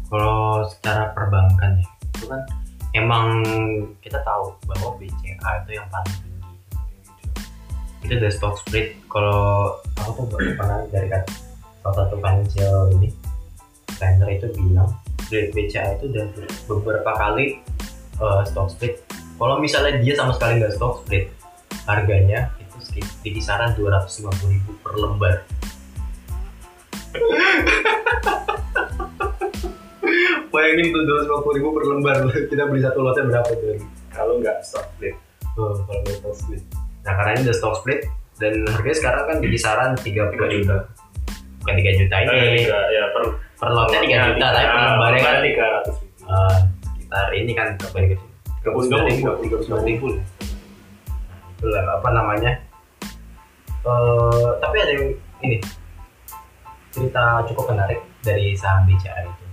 Kalau 0.08 0.63
secara 0.72 1.12
perbankan 1.12 1.84
ya, 1.84 1.88
itu 2.16 2.25
kan 2.32 2.42
emang 2.96 3.44
kita 4.00 4.24
tahu 4.24 4.56
bahwa 4.63 4.96
BCA 4.96 5.51
itu 5.68 5.72
yang 5.75 5.88
paling 5.92 6.16
tinggi. 6.24 6.51
Itu 8.08 8.16
the 8.16 8.32
stock 8.32 8.56
split. 8.56 8.96
Kalau 9.12 9.75
aku 10.00 10.24
tuh 10.32 10.39
pernah 10.56 10.88
dari 10.88 11.12
kan 11.12 11.27
salah 11.84 12.08
satu 12.08 12.16
financial 12.24 12.96
ini 12.96 13.12
planner 14.00 14.32
itu 14.32 14.48
bilang 14.56 14.96
dari 15.27 15.51
BCA 15.51 16.00
itu 16.00 16.08
udah 16.08 16.25
beberapa 16.72 17.12
kali 17.12 17.60
eh, 18.24 18.42
stock 18.48 18.72
split. 18.72 19.04
Kalau 19.36 19.60
misalnya 19.60 20.00
dia 20.00 20.16
sama 20.16 20.32
sekali 20.39 20.63
nggak 20.63 20.74
stock 20.80 21.04
split, 21.04 21.27
harganya 21.84 22.48
itu 22.63 22.77
sekit- 22.80 23.16
di 23.22 23.36
kisaran 23.36 23.75
250.000 23.75 24.72
per 24.80 24.94
lembar. 24.96 25.36
Bayangin 30.58 30.90
tuh 30.90 31.02
250.000 31.06 31.76
per 31.78 31.84
lembar, 31.86 32.16
kita 32.50 32.64
beli 32.66 32.82
satu 32.82 33.00
lotnya 33.06 33.30
berapa 33.30 33.52
tuh? 33.54 33.78
kalau 34.10 34.42
nggak 34.42 34.58
stock 34.66 34.90
split 34.98 35.14
Oh, 35.58 35.74
kalau 35.86 36.02
nggak 36.06 36.18
stock 36.22 36.34
split. 36.38 36.62
Nah 37.06 37.14
karena 37.18 37.30
ini 37.38 37.42
udah 37.50 37.58
stock 37.58 37.76
split 37.82 38.00
dan 38.38 38.54
harganya 38.70 38.98
sekarang 38.98 39.24
kan 39.26 39.38
di 39.42 39.48
kisaran 39.54 39.92
30 39.98 40.34
3 40.38 40.54
juta. 40.54 40.78
Bukan 41.62 41.76
3 41.82 42.00
juta 42.02 42.16
ini, 42.22 42.62
tiga 42.62 42.80
ya 42.94 43.04
per 43.10 43.24
per 43.58 43.70
lotnya 43.74 44.00
3 44.06 44.28
juta, 44.34 44.46
tapi 44.54 44.66
per 44.70 44.82
lembarnya 44.86 45.22
kan 45.22 45.36
tiga 45.42 45.66
ratus 45.78 45.96
ribu 45.98 46.18
eh, 46.30 46.58
sekitar 46.86 47.28
ini 47.34 47.52
kan 47.58 47.68
berapa 47.78 47.98
nih? 47.98 48.10
39 48.66 49.10
ribu, 49.10 49.30
39 49.42 49.66
39 49.66 49.90
ribu. 49.90 50.08
Nah, 50.14 51.40
itulah 51.58 51.84
apa 51.98 52.10
namanya? 52.14 52.52
Eh, 53.82 54.50
tapi 54.62 54.76
ada 54.78 54.92
yang 54.94 55.06
ini 55.42 55.58
cerita 56.94 57.42
cukup 57.50 57.74
menarik 57.74 58.02
dari 58.22 58.54
saham 58.54 58.86
BCA 58.86 59.26
itu. 59.26 59.47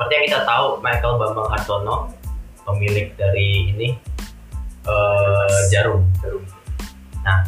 Seperti 0.00 0.16
yang 0.16 0.26
kita 0.32 0.42
tahu, 0.48 0.80
Michael 0.80 1.20
Bambang 1.20 1.52
Hartono, 1.52 2.08
pemilik 2.64 3.12
dari 3.20 3.68
ini 3.68 3.92
eh, 4.88 5.60
Jarum. 5.68 6.00
Jarum. 6.24 6.40
Nah, 7.20 7.44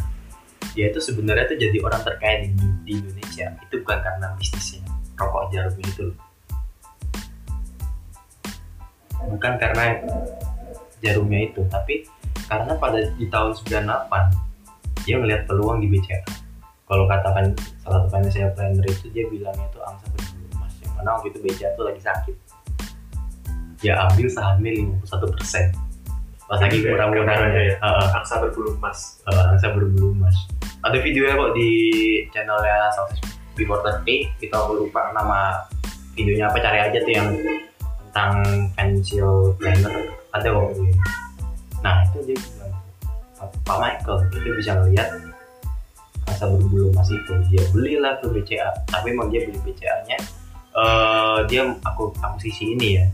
dia 0.76 0.92
itu 0.92 1.00
sebenarnya 1.00 1.48
tuh 1.48 1.56
jadi 1.56 1.80
orang 1.80 2.04
terkaya 2.04 2.44
di, 2.44 2.52
di 2.84 2.92
Indonesia. 3.00 3.56
Itu 3.56 3.80
bukan 3.80 4.04
karena 4.04 4.36
bisnisnya 4.36 4.84
rokok 5.16 5.48
Jarum 5.48 5.80
itu. 5.80 6.12
Bukan 9.32 9.52
karena 9.56 10.04
jarumnya 11.00 11.48
itu, 11.48 11.64
tapi 11.72 12.04
karena 12.52 12.76
pada 12.76 13.00
di 13.16 13.32
tahun 13.32 13.56
98 13.64 15.08
dia 15.08 15.16
melihat 15.16 15.48
peluang 15.48 15.80
di 15.80 15.88
BCA. 15.88 16.20
Kalau 16.84 17.08
katakan 17.08 17.56
salah 17.80 18.04
satu 18.04 18.12
financial 18.12 18.52
planner 18.52 18.84
itu 18.84 19.08
dia 19.08 19.24
bilangnya 19.32 19.64
itu 19.72 19.80
angsa 19.80 20.04
berbulu 20.12 20.46
emas. 20.52 20.76
Yang 20.84 20.92
mana 21.00 21.08
waktu 21.16 21.28
itu 21.32 21.38
BCA 21.40 21.72
tuh 21.80 21.88
lagi 21.88 22.04
sakit. 22.04 22.41
Dia 23.82 23.98
ambil 24.08 24.30
sahamnya 24.30 24.70
51 25.02 25.34
persen. 25.34 25.66
Pas 26.46 26.58
lagi 26.62 26.78
kurang-kurangnya. 26.86 27.50
ya. 27.50 27.74
Heeh 27.82 28.06
angsa 28.14 28.38
berbulu 28.38 28.78
emas 28.78 29.18
uh, 29.26 29.50
angsa 29.50 29.74
berbulu 29.74 30.14
emas. 30.14 30.36
Ada 30.86 31.02
videonya 31.02 31.34
kok 31.34 31.52
di 31.58 31.70
channelnya 32.30 32.90
Success 32.94 33.34
Before 33.52 33.84
30 33.84 34.40
kita 34.40 34.56
lupa 34.72 35.12
nama 35.12 35.60
videonya 36.16 36.48
apa 36.48 36.58
cari 36.62 36.78
aja 36.80 36.98
tuh 37.02 37.12
yang 37.12 37.28
tentang 38.08 38.32
financial 38.78 39.52
planner 39.58 39.94
ada 40.30 40.48
kok. 40.48 40.70
Nah 41.82 42.06
itu 42.06 42.18
dia 42.30 42.36
bilang 42.38 42.74
Pak 43.66 43.76
Michael 43.82 44.18
itu 44.30 44.50
bisa 44.62 44.70
ngelihat 44.78 45.08
masa 46.22 46.46
berbulu 46.46 46.94
emas 46.94 47.10
itu 47.10 47.32
dia 47.50 47.62
belilah 47.74 48.14
tuh 48.22 48.30
BCA 48.30 48.70
tapi 48.86 49.10
emang 49.10 49.28
dia 49.28 49.42
beli 49.46 49.58
BCA 49.66 49.96
nya 50.06 50.18
eh 50.72 51.38
dia 51.50 51.66
aku 51.84 52.14
akuisisi 52.22 52.72
ini 52.78 53.02
ya 53.02 53.06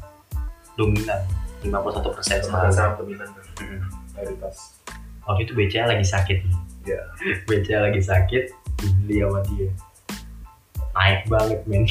dominan 0.78 1.20
51% 1.60 2.14
persen 2.14 2.38
Sama 2.40 2.70
saham 2.70 2.94
dominan 2.96 3.26
Hmm. 3.58 3.82
mayoritas. 4.14 4.78
waktu 5.24 5.42
itu 5.42 5.52
BCA 5.52 5.84
lagi 5.88 6.06
sakit 6.06 6.38
Iya. 6.84 7.02
BCA 7.44 7.84
lagi 7.84 8.00
sakit 8.00 8.44
dibeli 8.78 9.20
sama 9.20 9.42
dia 9.44 9.68
naik 10.94 11.26
banget 11.26 11.60
men 11.64 11.82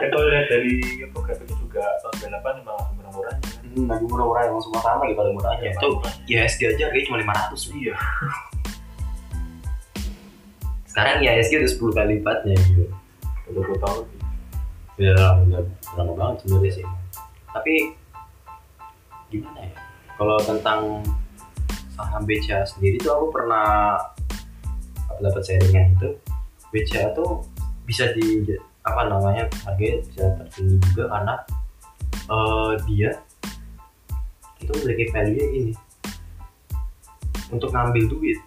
Ya 0.00 0.08
kalau 0.08 0.24
lihat 0.26 0.48
dari 0.48 0.80
grafiknya 1.06 1.56
juga 1.58 1.84
tahun 2.00 2.32
98 2.32 2.56
memang 2.58 2.80
murah-murahnya 2.94 3.44
kan. 3.44 3.60
Hmm, 3.68 3.84
lagi 3.86 4.04
murah-murah 4.06 4.42
emang 4.42 4.60
semua 4.60 4.80
saham 4.80 4.98
lagi 4.98 5.12
pada 5.12 5.30
murahnya 5.30 5.60
Ya, 5.62 5.72
itu. 5.76 5.90
IHSG 6.26 6.60
aja 6.66 6.82
harganya 6.88 7.04
cuma 7.04 7.18
500 7.20 7.60
Iya. 7.70 7.94
sekarang 10.86 11.20
IHSG 11.20 11.52
udah 11.54 11.70
10 11.70 11.92
kali 11.94 12.12
lipatnya 12.16 12.54
gitu 12.58 12.84
Udah 13.46 13.62
20 13.62 13.78
tahun. 13.78 14.04
udah 14.96 15.16
lama 15.94 16.12
banget 16.14 16.36
sebenarnya 16.40 16.72
sih 16.74 16.84
tapi 17.50 17.94
gimana 19.30 19.66
ya? 19.66 19.72
Kalau 20.18 20.36
tentang 20.44 20.80
saham 21.96 22.22
BCA 22.28 22.66
sendiri 22.66 23.00
tuh 23.00 23.12
aku 23.14 23.26
pernah 23.32 23.96
dapat 25.20 25.42
sharingan 25.44 25.96
itu. 25.96 26.10
BCA 26.70 27.12
tuh 27.16 27.44
bisa 27.84 28.12
di 28.14 28.46
apa 28.80 29.10
namanya 29.10 29.44
harganya 29.66 30.00
bisa 30.06 30.24
tertinggi 30.40 30.76
juga 30.90 31.04
karena 31.12 31.34
eh, 32.30 32.72
dia 32.88 33.10
itu 34.60 34.70
memiliki 34.76 35.04
value 35.10 35.48
ini. 35.56 35.72
Untuk 37.50 37.74
ngambil 37.74 38.06
duit. 38.06 38.38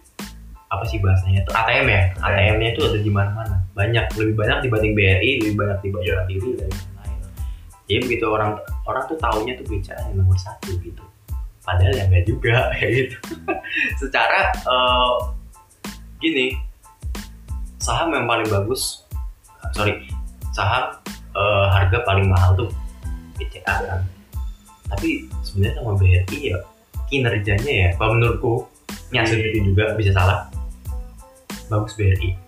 Apa 0.72 0.82
sih 0.88 0.98
bahasanya 0.98 1.44
itu 1.44 1.52
ATM 1.54 1.86
ya? 1.86 2.02
ATM-nya 2.18 2.68
itu 2.74 2.80
ada 2.82 2.98
di 2.98 3.10
mana-mana. 3.12 3.62
Banyak 3.76 4.16
lebih 4.16 4.34
banyak 4.34 4.66
dibanding 4.66 4.96
BRI 4.96 5.30
lebih 5.44 5.54
banyak 5.54 5.78
dibanding 5.86 6.14
Mandiri 6.18 6.50
dan 6.56 6.70
lain-lain 6.72 6.93
jadi 7.84 8.00
begitu 8.00 8.24
orang 8.28 8.56
orang 8.88 9.04
tuh 9.04 9.18
taunya 9.20 9.52
tuh 9.60 9.66
BCA 9.68 9.96
yang 10.10 10.24
nomor 10.24 10.36
satu 10.40 10.72
gitu. 10.80 11.04
Padahal 11.64 11.92
ya 11.96 12.04
enggak 12.08 12.24
juga 12.28 12.56
kayak 12.76 12.92
gitu. 12.92 13.16
Secara 14.00 14.52
eh, 14.52 15.12
gini 16.20 16.46
saham 17.80 18.16
yang 18.16 18.24
paling 18.24 18.48
bagus 18.48 19.04
sorry 19.76 20.08
saham 20.56 20.96
eh, 21.36 21.66
harga 21.68 22.00
paling 22.08 22.28
mahal 22.28 22.56
tuh 22.56 22.70
BCA 23.36 23.74
kan. 23.84 24.00
Tapi 24.94 25.28
sebenarnya 25.44 25.80
sama 25.80 25.92
BRI 25.96 26.38
ya 26.52 26.58
kinerjanya 27.08 27.72
ya 27.72 27.88
kalau 28.00 28.16
menurutku 28.16 28.68
ini 29.12 29.20
hasil 29.20 29.38
itu 29.38 29.72
juga 29.72 29.92
bisa 29.96 30.12
salah. 30.16 30.48
Bagus 31.68 31.96
BRI 31.96 32.44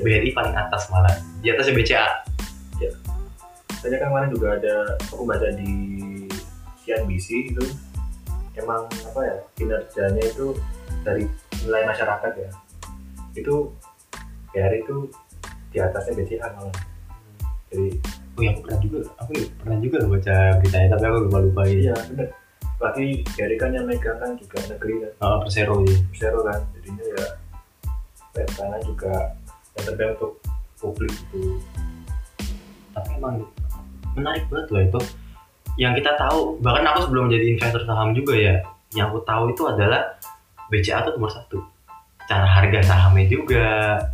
Ya. 0.00 0.08
BRI 0.08 0.32
paling 0.32 0.56
atas 0.56 0.88
malah 0.88 1.12
di 1.44 1.52
atasnya 1.52 1.76
BCA 1.76 2.21
Tanya 3.82 3.98
kan 3.98 4.14
kemarin 4.14 4.30
juga 4.30 4.46
ada 4.62 4.74
aku 5.10 5.26
baca 5.26 5.48
di 5.58 5.74
CNBC 6.86 7.50
itu 7.50 7.66
emang 8.54 8.86
apa 8.86 9.20
ya 9.26 9.36
kinerjanya 9.58 10.22
itu 10.22 10.54
dari 11.02 11.26
nilai 11.66 11.82
masyarakat 11.90 12.32
ya. 12.38 12.50
Itu 13.34 13.74
BRI 14.54 14.86
itu 14.86 15.10
di 15.74 15.82
atasnya 15.82 16.14
BCA 16.14 16.46
malah. 16.54 16.78
Jadi 17.74 17.98
oh 18.38 18.42
ya 18.46 18.54
aku 18.54 18.60
pernah 18.62 18.78
juga 18.78 18.98
aku 19.18 19.32
pernah 19.58 19.78
juga 19.82 19.98
baca 20.06 20.36
beritanya 20.62 20.88
tapi 20.94 21.04
aku 21.10 21.18
lupa 21.26 21.38
lupa 21.42 21.62
gitu 21.66 21.80
iya 21.90 21.94
bener. 22.06 22.28
Lagi 22.78 23.06
BRI 23.34 23.56
kan 23.58 23.70
yang 23.74 23.86
megang 23.90 24.18
kan 24.22 24.30
juga 24.38 24.62
negeri 24.70 24.94
kan. 25.02 25.12
Oh, 25.26 25.36
Persero 25.42 25.82
ya 25.82 25.96
zero 26.14 26.38
kan 26.46 26.60
jadinya 26.78 27.04
ya 27.18 27.24
petanya 28.30 28.78
juga 28.86 29.34
yang 29.74 29.84
terbaik 29.90 30.14
untuk 30.22 30.32
publik 30.78 31.10
itu. 31.10 31.58
Tapi 32.94 33.10
emang 33.18 33.42
menarik 34.16 34.44
banget 34.48 34.68
loh 34.72 34.82
itu. 34.82 35.00
Yang 35.80 36.04
kita 36.04 36.12
tahu 36.20 36.60
bahkan 36.60 36.84
aku 36.92 37.08
sebelum 37.08 37.32
menjadi 37.32 37.46
investor 37.56 37.82
saham 37.88 38.12
juga 38.12 38.34
ya 38.36 38.54
yang 38.92 39.08
aku 39.08 39.24
tahu 39.24 39.52
itu 39.52 39.62
adalah 39.64 40.04
BCA 40.68 41.04
itu 41.04 41.10
nomor 41.16 41.32
satu. 41.32 41.58
Cara 42.28 42.44
harga 42.46 42.80
sahamnya 42.84 43.24
juga 43.28 43.66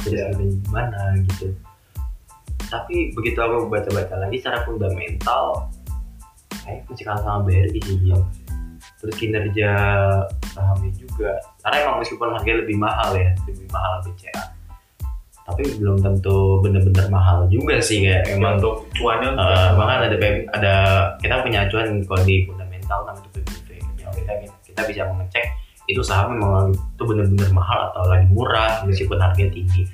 Iya. 0.07 0.31
gimana 0.39 1.19
gitu. 1.27 1.55
Tapi 2.69 3.15
begitu 3.17 3.39
aku 3.41 3.67
baca-baca 3.67 4.15
lagi 4.19 4.37
secara 4.39 4.63
fundamental 4.67 5.67
kayak 6.63 6.85
masih 6.85 7.05
kalah 7.07 7.23
sama 7.25 7.41
BRI 7.49 7.81
sih 7.81 7.97
dia 8.05 8.19
terus 8.99 9.15
kinerja 9.15 9.71
sahamnya 10.53 10.91
juga. 10.99 11.39
Karena 11.63 11.77
emang 11.87 11.97
meskipun 12.03 12.35
harganya 12.35 12.59
lebih 12.67 12.77
mahal 12.79 13.11
ya 13.15 13.31
lebih 13.47 13.67
mahal 13.71 14.03
BCA 14.07 14.58
tapi 15.49 15.65
belum 15.81 15.97
tentu 16.05 16.61
bener-bener 16.61 17.09
mahal 17.09 17.49
juga 17.49 17.81
sih 17.81 18.05
kayak 18.05 18.37
emang 18.37 18.37
emang 18.37 18.53
untuk 18.61 18.85
cuannya 19.01 19.33
Eh, 19.33 19.69
bahkan 19.81 19.99
ada 20.05 20.17
ada 20.53 20.75
kita 21.25 21.41
punya 21.41 21.65
acuan 21.65 22.05
kalau 22.05 22.23
di 22.29 22.45
fundamental 22.45 22.99
namanya 23.09 23.29
itu 23.33 23.41
yang 23.81 24.13
kita 24.13 24.33
kita 24.69 24.83
bisa 24.85 25.03
mengecek 25.09 25.47
itu 25.89 26.05
saham 26.05 26.37
memang 26.37 26.77
itu 26.77 27.03
benar-benar 27.09 27.49
mahal 27.57 27.79
atau 27.89 28.05
lagi 28.13 28.29
murah 28.29 28.85
meskipun 28.85 29.17
harganya 29.17 29.57
tinggi. 29.57 29.89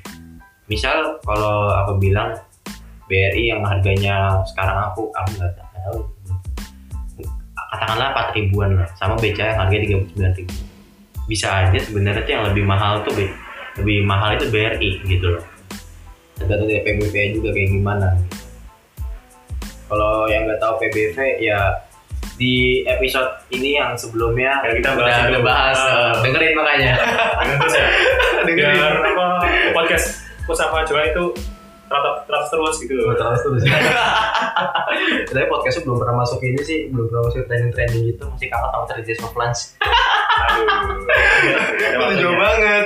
Misal 0.66 1.22
kalau 1.22 1.70
aku 1.70 2.02
bilang 2.02 2.34
BRI 3.06 3.54
yang 3.54 3.62
harganya 3.62 4.42
sekarang 4.42 4.90
aku 4.90 5.06
aku 5.14 5.30
nggak 5.38 5.54
tahu. 5.54 5.98
Katakanlah 7.54 8.10
4 8.30 8.38
ribuan 8.38 8.70
lah 8.74 8.90
sama 8.98 9.14
BCA 9.22 9.54
yang 9.54 9.60
harganya 9.62 9.86
39 10.02 10.38
ribu. 10.42 10.54
Bisa 11.30 11.46
aja 11.62 11.78
sebenarnya 11.78 12.26
tuh 12.26 12.32
yang 12.34 12.44
lebih 12.50 12.64
mahal 12.66 12.98
tuh 13.06 13.14
lebih 13.74 14.02
mahal 14.02 14.34
itu 14.34 14.46
BRI 14.48 14.90
gitu 15.04 15.26
loh. 15.34 15.44
Tergantung 16.34 16.66
dari 16.66 16.82
PBV 16.82 17.14
juga 17.34 17.50
kayak 17.50 17.70
gimana. 17.70 18.08
Kalau 19.84 20.26
yang 20.26 20.46
nggak 20.46 20.58
tahu 20.58 20.74
PBV 20.80 21.16
ya 21.38 21.60
di 22.34 22.82
episode 22.84 23.30
ini 23.48 23.78
yang 23.78 23.94
sebelumnya 23.94 24.58
Ya, 24.66 24.74
kita 24.74 24.90
bahas 24.92 25.06
udah 25.14 25.30
udah 25.30 25.42
bahas 25.44 25.78
Ah. 25.78 25.86
eh, 25.86 26.12
dengerin 26.26 26.52
makanya. 26.52 26.92
Terus 27.60 27.74
ya? 27.74 27.86
Dengerin. 28.46 28.74
Biar 28.74 28.94
apa 29.04 29.26
podcast 29.70 30.06
sama 30.44 30.82
Joa 30.82 31.06
itu 31.06 31.24
terus 31.84 32.16
terus 32.26 32.48
terus 32.50 32.76
gitu. 32.82 32.94
Terus 33.06 33.40
terus 33.40 33.62
tapi 35.24 35.46
podcastnya 35.46 35.82
belum 35.84 35.98
pernah 36.00 36.16
masuk 36.20 36.42
ini 36.42 36.58
sih 36.60 36.78
belum 36.90 37.06
pernah 37.06 37.22
masuk 37.26 37.46
trending 37.46 37.70
trending 37.70 38.02
gitu 38.10 38.24
masih 38.26 38.48
kalah 38.50 38.70
sama 38.72 38.84
Three 38.88 39.04
Days 39.04 39.20
of 39.20 39.34
Lunch 39.34 39.60
aduh 41.94 42.00
waktunya. 42.00 42.30
banget. 42.38 42.84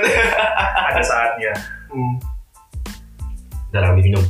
Ada 0.89 1.01
saatnya. 1.03 1.53
Hmm. 1.89 2.15
udah 3.69 3.81
lagi 3.85 4.01
minum 4.01 4.25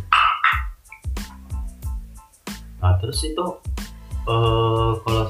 nah 2.79 2.95
terus 2.99 3.23
itu 3.27 3.45
eh 4.27 4.91
kalau 5.03 5.27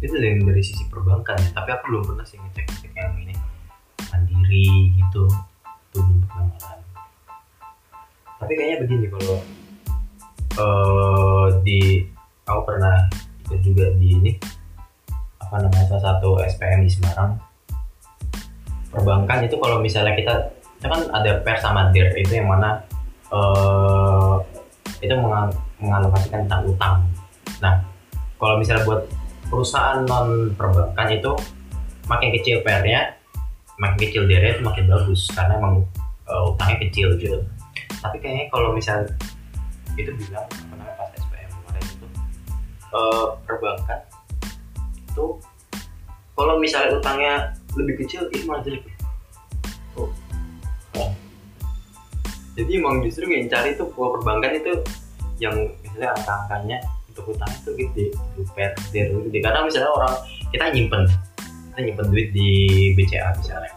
itu 0.00 0.12
dari, 0.16 0.40
dari 0.40 0.62
sisi 0.64 0.84
perbankan 0.88 1.36
ya. 1.40 1.52
Tapi 1.52 1.68
aku 1.72 1.82
belum 1.92 2.02
pernah 2.08 2.24
sih 2.24 2.40
ngecek 2.40 2.64
ngecek 2.68 2.92
yang 2.96 3.12
ini. 3.20 3.36
Mandiri 4.08 4.92
gitu 4.96 5.28
itu 5.88 5.98
belum 6.00 6.24
pernah 6.24 6.78
tapi 8.38 8.52
kayaknya 8.54 8.78
begini 8.86 9.06
kalau 9.10 9.36
eh 10.58 11.46
di 11.66 12.06
aku 12.46 12.60
pernah 12.64 12.96
ikut 13.46 13.60
juga 13.66 13.90
di 13.98 14.14
ini 14.14 14.32
apa 15.48 15.64
namanya 15.64 15.88
salah 15.88 16.04
satu 16.12 16.36
SPM 16.44 16.84
di 16.84 16.92
Semarang 16.92 17.40
perbankan 18.92 19.48
itu 19.48 19.56
kalau 19.56 19.80
misalnya 19.80 20.12
kita 20.12 20.52
itu 20.76 20.86
kan 20.86 21.08
ada 21.08 21.40
pers 21.40 21.64
sama 21.64 21.88
dir 21.88 22.12
itu 22.20 22.36
yang 22.36 22.52
mana 22.52 22.84
eh 23.32 24.34
itu 25.00 25.14
mengal- 25.16 25.56
mengalokasikan 25.78 26.44
tentang 26.44 26.62
utang. 26.68 26.96
Nah, 27.62 27.80
kalau 28.36 28.60
misalnya 28.60 28.84
buat 28.84 29.00
perusahaan 29.48 30.04
non 30.04 30.52
perbankan 30.52 31.16
itu 31.16 31.32
makin 32.10 32.34
kecil 32.34 32.60
PR-nya, 32.66 33.14
makin 33.78 33.98
kecil 34.04 34.26
DR 34.26 34.58
itu 34.58 34.62
makin 34.64 34.84
bagus 34.90 35.30
karena 35.32 35.56
emang 35.56 35.86
eh, 36.28 36.42
utangnya 36.50 36.76
kecil 36.88 37.14
gitu. 37.16 37.40
Tapi 38.04 38.16
kayaknya 38.20 38.52
kalau 38.52 38.74
misal 38.74 39.06
itu 39.94 40.10
bilang 40.14 40.46
apa 40.46 40.74
namanya 40.76 40.94
pas 40.98 41.10
SPM 41.14 41.50
kemarin 41.50 41.84
itu 41.86 42.06
eh, 42.92 43.26
perbankan 43.46 44.00
itu 45.18 45.26
kalau 46.38 46.54
misalnya 46.62 46.94
utangnya 46.94 47.34
lebih 47.74 48.06
kecil 48.06 48.30
itu 48.30 48.46
malah 48.46 48.62
jelek. 48.62 48.86
Oh. 49.98 50.06
Oh. 50.94 51.10
Jadi 52.54 52.78
emang 52.78 53.02
justru 53.02 53.26
yang 53.26 53.50
cari 53.50 53.74
tuh 53.74 53.90
kalau 53.90 54.14
perbankan 54.14 54.54
itu 54.54 54.78
yang 55.42 55.54
misalnya 55.82 56.14
angka-angkanya 56.14 56.78
untuk 57.10 57.34
utang 57.34 57.50
itu 57.50 57.70
gede, 57.74 58.04
itu 58.14 58.42
per 58.54 58.78
itu 58.94 59.18
gede. 59.26 59.38
Karena 59.42 59.66
misalnya 59.66 59.90
orang 59.90 60.14
kita 60.54 60.64
nyimpen, 60.70 61.02
kita 61.74 61.78
nyimpen 61.82 62.06
duit 62.14 62.30
di 62.30 62.50
BCA 62.94 63.34
misalnya. 63.34 63.74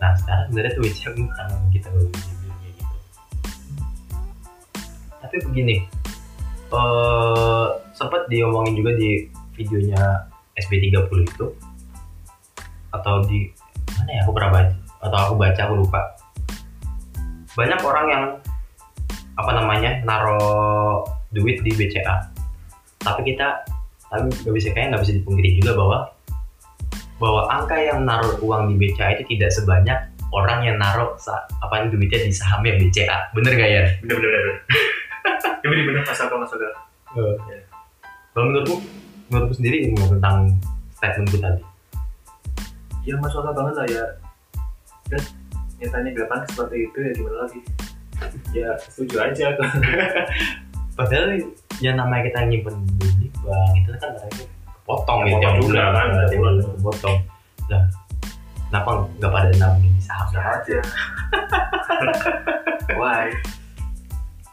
Nah 0.00 0.16
sekarang 0.16 0.48
sebenarnya 0.48 0.72
tuh 0.72 0.82
BCA 0.88 1.08
utang 1.12 1.52
kita 1.68 1.88
gitu. 1.92 2.16
Tapi 5.20 5.36
begini, 5.44 5.76
eh 6.72 7.66
sempat 7.92 8.24
diomongin 8.32 8.80
juga 8.80 8.96
di 8.96 9.28
videonya 9.56 10.31
SB30 10.58 11.08
itu 11.24 11.46
atau 12.92 13.24
di 13.24 13.48
mana 13.96 14.10
ya 14.12 14.20
aku 14.24 14.32
pernah 14.36 14.50
baca 14.52 14.74
atau 15.02 15.18
aku 15.18 15.34
baca 15.40 15.60
aku 15.64 15.74
lupa. 15.80 16.00
Banyak 17.52 17.80
orang 17.84 18.06
yang 18.08 18.24
apa 19.36 19.50
namanya 19.56 19.90
naro 20.04 20.40
duit 21.32 21.64
di 21.64 21.72
BCA 21.72 22.32
tapi 23.00 23.32
kita 23.32 23.64
tapi 24.12 24.28
nggak 24.28 24.54
bisa 24.54 24.68
kayak 24.76 24.92
nggak 24.92 25.02
bisa 25.02 25.12
dipungkiri 25.16 25.56
juga 25.56 25.72
bahwa 25.72 25.98
bahwa 27.16 27.42
angka 27.48 27.76
yang 27.78 28.04
naruh 28.04 28.34
uang 28.42 28.74
di 28.74 28.74
BCA 28.76 29.16
itu 29.16 29.24
tidak 29.36 29.50
sebanyak 29.54 29.98
orang 30.32 30.60
yang 30.66 30.76
naruh 30.76 31.14
apa 31.62 31.88
duitnya 31.88 32.28
di 32.28 32.32
sahamnya 32.34 32.76
BCA 32.76 33.32
bener 33.36 33.52
gak 33.56 33.70
ya? 33.70 33.84
bener 34.04 34.16
bener 34.20 34.40
bener. 34.42 34.56
Ya 35.62 35.66
bener 35.70 35.84
bener 35.86 36.02
masuk 36.04 36.24
akal 36.28 36.38
masuk 36.40 36.56
akal 36.60 36.72
Ya. 37.12 37.60
Kalau 38.32 38.48
menurutmu, 38.48 38.80
menurutmu 39.32 39.56
sendiri 39.56 39.76
gimana 39.88 40.12
tentang 40.20 40.38
statementku 41.00 41.40
tadi? 41.40 41.62
ya 43.02 43.18
masuk 43.18 43.42
akal 43.42 43.52
banget 43.56 43.74
lah 43.80 43.86
ya. 43.88 44.04
Kan 45.10 45.22
nyatanya 45.80 46.10
gampang 46.14 46.42
seperti 46.46 46.76
itu 46.86 46.98
ya 47.00 47.10
gimana 47.16 47.36
lagi? 47.48 47.60
Ya 48.54 48.70
setuju 48.78 49.16
aja 49.24 49.44
aku. 49.56 49.62
Padahal 51.00 51.40
yang 51.80 51.96
namanya 51.96 52.28
kita 52.30 52.38
nyimpen 52.46 52.76
duit 53.00 53.16
di 53.18 53.28
bank 53.42 53.72
itu 53.80 53.90
kan 53.96 54.10
mereka 54.14 54.44
kepotong 54.84 55.18
gitu 55.24 55.34
Kepotong 55.40 55.56
juga 55.56 55.66
bulan, 55.66 55.90
kan, 55.96 56.08
tiap 56.12 56.38
bulan 56.38 56.54
kepotong. 56.62 57.16
Nah, 57.72 57.82
kenapa 58.68 58.90
nggak 59.18 59.32
pada 59.32 59.50
nabung 59.56 59.90
di 59.96 60.02
saham? 60.04 60.28
aja. 60.36 60.78
why? 63.00 63.26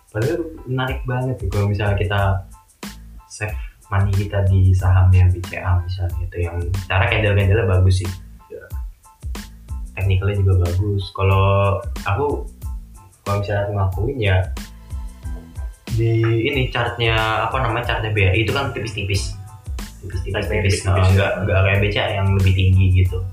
Padahal 0.09 0.41
menarik 0.65 0.99
banget 1.05 1.35
tuh 1.37 1.49
kalau 1.53 1.69
misalnya 1.69 1.97
kita 1.99 2.21
save 3.29 3.68
money 3.89 4.13
kita 4.13 4.45
di 4.45 4.69
sahamnya 4.71 5.25
BCA 5.33 5.81
misalnya 5.81 6.13
gitu 6.25 6.35
yang 6.45 6.57
cara 6.85 7.09
candle-candle 7.09 7.65
bagus 7.65 8.05
sih. 8.05 8.09
Ya. 8.53 8.63
Teknikalnya 9.97 10.35
juga 10.45 10.53
bagus. 10.69 11.03
Kalau 11.17 11.77
aku 12.05 12.45
kalau 13.25 13.41
misalnya 13.41 13.61
aku 13.65 13.73
ngakuin 13.77 14.17
ya 14.21 14.37
di 15.89 16.21
ini 16.21 16.69
chartnya 16.69 17.17
apa 17.49 17.65
namanya 17.65 17.93
chartnya 17.93 18.13
BRI 18.13 18.45
itu 18.45 18.53
kan 18.53 18.69
tipis-tipis. 18.71 19.33
Tipis-tipis 20.05 20.45
tipis. 20.47 20.75
Nah, 20.85 21.01
nggak 21.01 21.31
nggak 21.49 21.59
kayak 21.65 21.79
BCA 21.81 22.09
yang 22.13 22.27
lebih 22.37 22.53
tinggi 22.53 22.85
gitu. 23.03 23.25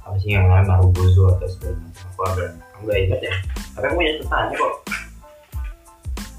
Apa 0.00 0.16
sih 0.16 0.32
yang 0.32 0.48
namanya 0.48 0.80
Marubozo 0.80 1.36
atau 1.36 1.48
segala 1.48 1.76
macam. 1.76 2.04
Aku 2.08 2.20
agak 2.24 2.48
aku 2.72 2.80
nggak 2.88 2.98
ingat 3.04 3.20
ya. 3.20 3.34
Tapi 3.76 3.84
aku 3.84 3.94
punya 4.00 4.12
catatannya 4.16 4.56
kok. 4.56 4.74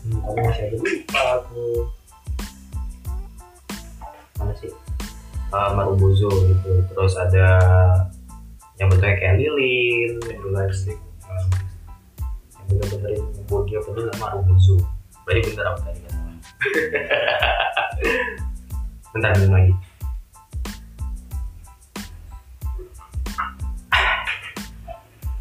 Hmm, 0.05 0.19
aku 0.21 0.37
masih 0.41 0.63
ada 0.65 0.77
lupa 0.77 1.21
aku 1.41 1.63
mana 4.39 4.53
sih? 4.57 4.71
Ah, 5.53 5.71
Marubozo 5.71 6.27
gitu. 6.51 6.83
Terus 6.91 7.13
ada 7.15 7.47
yang 8.75 8.91
bentuknya 8.91 9.15
kayak 9.15 9.35
lilin 9.39 10.19
yang 10.27 10.43
plastik 10.51 10.99
Hmm. 11.25 11.49
yang 12.69 12.77
bener-bener 12.77 13.17
yang 13.17 13.27
bodi 13.49 13.73
apa 13.81 13.87
itu 13.89 14.01
Marubozo 14.21 14.75
berarti 15.25 15.49
bener 15.51 15.65
apa 15.65 15.79
tadi? 15.89 15.99
Kan 16.05 16.15
bentar 19.15 19.31
minum 19.39 19.53
lagi. 19.55 19.73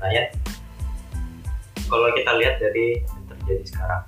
Nah 0.01 0.11
ya. 0.13 0.25
Kalau 1.85 2.09
kita 2.17 2.31
lihat 2.41 2.57
dari 2.59 3.03
yang 3.05 3.25
terjadi 3.29 3.65
sekarang 3.69 4.03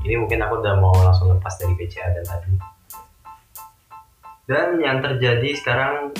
ini 0.00 0.16
mungkin 0.16 0.40
aku 0.40 0.60
udah 0.64 0.80
mau 0.80 0.96
langsung 0.96 1.28
lepas 1.28 1.60
dari 1.60 1.76
BCA 1.76 2.16
dan 2.16 2.24
tadi 2.24 2.52
dan 4.50 4.82
yang 4.82 4.98
terjadi 4.98 5.54
sekarang 5.54 6.10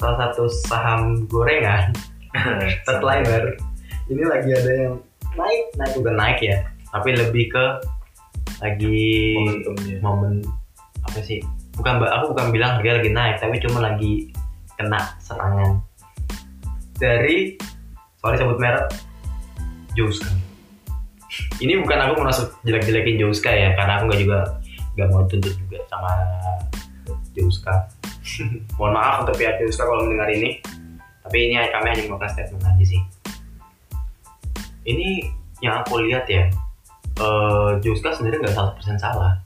salah 0.00 0.16
satu 0.16 0.48
saham 0.64 1.28
gorengan 1.28 1.92
Statliner 2.88 3.60
ini 4.08 4.24
lagi 4.24 4.50
ada 4.56 4.72
yang 4.72 4.94
naik 5.36 5.62
naik 5.76 5.92
bukan 6.00 6.16
naik 6.16 6.40
ya 6.40 6.64
tapi 6.88 7.12
lebih 7.12 7.52
ke 7.52 7.64
lagi 8.64 9.36
momentumnya. 9.36 9.96
momen 10.00 10.34
apa 11.04 11.20
sih? 11.20 11.44
Bukan 11.76 12.00
aku 12.00 12.32
bukan 12.32 12.46
bilang 12.50 12.80
harga 12.80 13.04
lagi 13.04 13.10
naik 13.12 13.36
tapi 13.36 13.60
cuma 13.60 13.84
lagi 13.84 14.32
kena 14.80 14.98
serangan. 15.20 15.84
Dari 16.96 17.60
sorry 18.18 18.40
sebut 18.40 18.56
merek 18.56 18.88
Jouska 19.94 20.26
ini 21.60 21.78
bukan 21.78 21.98
aku 22.00 22.14
merasa 22.18 22.42
jelek-jelekin 22.64 23.20
Jouska 23.20 23.50
ya 23.52 23.76
karena 23.76 24.00
aku 24.00 24.10
nggak 24.10 24.20
juga 24.24 24.38
nggak 24.96 25.08
mau 25.12 25.22
tuntut 25.30 25.54
juga 25.54 25.78
sama 25.86 26.12
Jouska 27.38 27.98
mohon 28.76 28.92
maaf 28.94 29.24
untuk 29.24 29.36
pihak 29.38 29.60
Jouska 29.60 29.84
kalau 29.84 30.04
mendengar 30.06 30.28
ini. 30.30 30.60
Tapi 31.24 31.36
ini 31.48 31.54
kami 31.68 31.86
hanya 31.92 32.02
melakukan 32.08 32.30
statement 32.32 32.64
aja 32.64 32.84
sih. 32.84 33.02
Ini 34.88 35.28
yang 35.60 35.84
aku 35.84 36.00
lihat 36.08 36.24
ya 36.30 36.48
eh 37.18 37.70
Jouska 37.82 38.14
sendiri 38.16 38.40
nggak 38.40 38.56
100% 38.56 38.96
salah. 39.00 39.36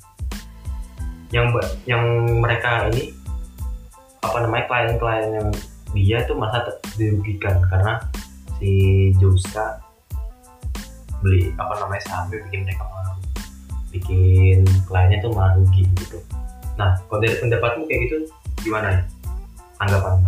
Yang 1.33 1.59
yang 1.89 2.05
mereka 2.39 2.87
ini 2.93 3.17
apa 4.23 4.39
namanya 4.47 4.65
klien-klien 4.71 5.27
yang 5.35 5.49
dia 5.93 6.19
itu 6.23 6.33
merasa 6.39 6.79
dirugikan 6.95 7.59
karena 7.67 7.99
si 8.61 8.71
Jouska 9.19 9.83
beli 11.23 11.51
apa 11.59 11.75
namanya 11.83 12.03
sahamnya 12.07 12.39
bikin 12.47 12.63
mereka 12.63 12.85
malu. 12.87 13.15
Bikin 13.93 14.65
kliennya 14.87 15.19
tuh 15.21 15.33
malu 15.35 15.67
rugi 15.67 15.85
gitu 15.99 16.23
nah 16.79 16.97
kalau 17.09 17.21
dari 17.21 17.37
pendapatmu 17.37 17.85
kayak 17.89 18.01
gitu 18.09 18.17
gimana 18.63 18.89
ya? 18.97 19.01
Tanggapan 19.77 20.23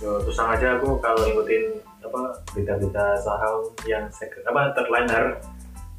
Ya, 0.00 0.16
terus 0.24 0.40
aja 0.40 0.80
aku 0.80 0.96
kalau 1.04 1.28
ngikutin 1.28 1.76
apa 2.00 2.32
berita-berita 2.56 3.20
saham 3.20 3.68
yang 3.84 4.08
second 4.08 4.40
apa 4.48 4.72
terliner 4.72 5.36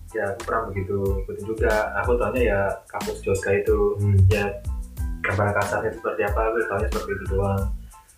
ya 0.10 0.25
aku 0.34 0.49
pernah 0.49 0.62
begitu 0.73 0.97
ngikutin 1.21 1.45
juga. 1.45 1.93
Aku 2.01 2.17
tahunya 2.17 2.41
ya 2.49 2.62
kasus 2.89 3.21
Joska 3.21 3.54
itu 3.54 4.01
hmm. 4.01 4.25
ya 4.34 4.49
gambaran 5.21 5.54
kasarnya 5.54 5.93
seperti 5.93 6.21
apa 6.25 6.49
aku 6.49 6.58
tahunya 6.65 6.88
seperti 6.89 7.12
itu 7.13 7.25
doang. 7.30 7.63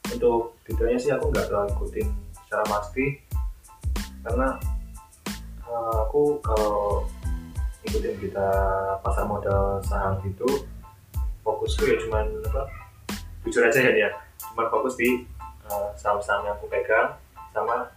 Untuk 0.08 0.56
detailnya 0.64 1.00
sih 1.04 1.12
aku 1.12 1.26
nggak 1.36 1.46
terlalu 1.52 1.68
ngikutin 1.76 2.08
secara 2.32 2.64
pasti 2.64 3.06
karena 4.24 4.48
uh, 5.68 5.96
aku 6.08 6.40
kalau 6.48 7.04
ngikutin 7.84 8.24
berita 8.24 8.48
pasar 9.04 9.28
modal 9.28 9.84
saham 9.84 10.16
itu 10.24 10.48
fokusku 11.44 11.84
ya 11.86 11.96
cuman 12.08 12.26
apa 12.48 12.64
jujur 13.44 13.68
aja 13.68 13.80
ya 13.80 13.92
dia 13.92 14.10
cuman 14.52 14.68
fokus 14.72 14.96
di 14.96 15.28
uh, 15.68 15.92
saham-saham 16.00 16.48
yang 16.48 16.56
aku 16.56 16.68
pegang 16.72 17.20
sama 17.52 17.92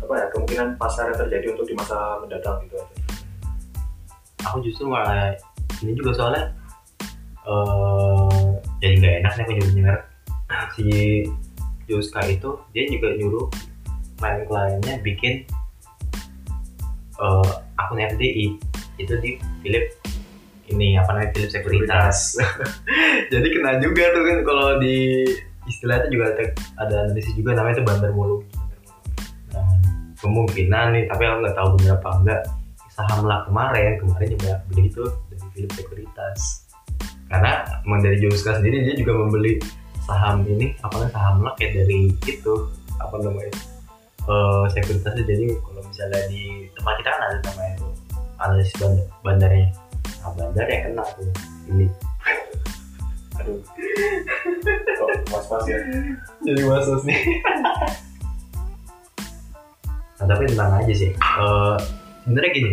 apa 0.00 0.14
ya 0.16 0.26
kemungkinan 0.32 0.80
pasar 0.80 1.12
yang 1.12 1.18
terjadi 1.20 1.46
untuk 1.52 1.66
di 1.68 1.74
masa 1.76 2.16
mendatang 2.24 2.64
gitu 2.64 2.80
aja. 2.80 2.94
Aku 4.48 4.64
justru 4.64 4.88
malah 4.88 5.36
ini 5.84 5.92
juga 5.92 6.16
soalnya 6.16 6.56
eh 7.44 8.48
jadi 8.80 8.94
nggak 8.96 9.14
enak 9.20 9.32
nih 9.36 9.44
aku 9.44 10.68
si 10.76 10.88
Juska 11.88 12.20
itu 12.28 12.56
dia 12.72 12.84
juga 12.88 13.12
nyuruh 13.16 13.46
klien-kliennya 14.16 14.94
bikin 15.04 15.44
eh 17.20 17.50
akun 17.76 18.00
FDI 18.00 18.56
itu 19.00 19.14
di 19.20 19.30
Philip 19.64 19.92
ini 20.72 20.96
apa 20.98 21.10
namanya 21.14 21.30
Philip 21.34 21.50
Sekuritas 21.50 22.38
jadi 23.32 23.46
kena 23.50 23.78
juga 23.82 24.04
tuh 24.14 24.22
kan 24.26 24.38
kalau 24.46 24.68
di 24.78 25.26
istilah 25.70 26.02
itu 26.02 26.18
juga 26.18 26.24
ada, 26.34 26.44
ada 26.82 26.94
analisis 27.06 27.34
juga 27.38 27.54
namanya 27.54 27.78
itu 27.78 27.84
bandar 27.86 28.10
mulu. 28.10 28.42
Nah, 29.54 29.70
kemungkinan 30.18 30.86
nih 30.98 31.04
tapi 31.06 31.22
aku 31.26 31.36
nggak 31.46 31.56
tahu 31.56 31.68
benar 31.78 31.94
apa 32.02 32.10
enggak. 32.18 32.42
Saham 32.90 33.24
lah 33.24 33.46
kemarin 33.46 33.96
kemarin 34.02 34.28
juga 34.34 34.52
beli 34.68 34.90
itu 34.90 35.04
dari 35.30 35.46
Philip 35.54 35.72
Sekuritas 35.72 36.40
karena 37.30 37.62
emang 37.86 38.02
dari 38.02 38.18
Joska 38.18 38.58
sendiri 38.58 38.82
dia 38.82 38.94
juga 38.98 39.14
membeli 39.14 39.62
saham 40.02 40.42
ini 40.42 40.74
apa 40.82 40.98
namanya 40.98 41.12
saham 41.14 41.36
lah 41.46 41.54
kayak 41.54 41.72
dari 41.78 42.10
itu 42.26 42.54
apa 42.98 43.14
namanya 43.22 43.54
eh 44.26 44.64
sekuritasnya 44.74 45.22
jadi 45.24 45.46
kalau 45.62 45.80
misalnya 45.86 46.20
di 46.28 46.66
tempat 46.74 46.94
kita 47.00 47.08
kan 47.14 47.22
ada 47.30 47.38
namanya 47.46 47.72
itu 47.78 47.88
analisis 48.42 48.74
bandar, 48.82 49.06
bandarnya 49.22 49.68
nah 50.18 50.30
bandar 50.34 50.66
yang 50.66 50.82
kena 50.90 51.04
tuh. 51.14 51.30
Philip 51.66 51.92
aduh. 53.40 53.60
Kok 55.00 55.08
was-was 55.32 55.64
ya? 55.64 55.78
Jadi 56.44 56.60
masus 56.68 57.00
nih. 57.08 57.20
Nah, 60.20 60.26
tapi 60.28 60.44
tenang 60.44 60.76
aja 60.76 60.92
sih. 60.92 61.10
Eh 61.16 61.76
sebenarnya 62.28 62.50
gini. 62.52 62.72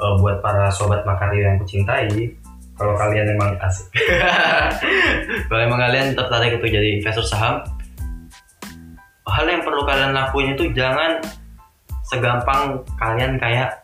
Eh, 0.00 0.14
buat 0.20 0.44
para 0.44 0.68
sobat 0.68 1.04
makario 1.08 1.44
yang 1.44 1.56
kucintai 1.60 2.08
kalau 2.76 2.96
kalian 2.96 3.36
emang 3.36 3.60
asik. 3.60 3.92
Kalau 5.52 5.60
emang 5.60 5.76
kalian 5.84 6.16
tertarik 6.16 6.56
untuk 6.56 6.72
jadi 6.72 6.96
investor 6.96 7.20
saham 7.20 7.60
hal 9.28 9.44
yang 9.44 9.60
perlu 9.60 9.84
kalian 9.84 10.16
lakuin 10.16 10.56
itu 10.56 10.72
jangan 10.72 11.20
segampang 12.08 12.80
kalian 12.96 13.36
kayak 13.36 13.78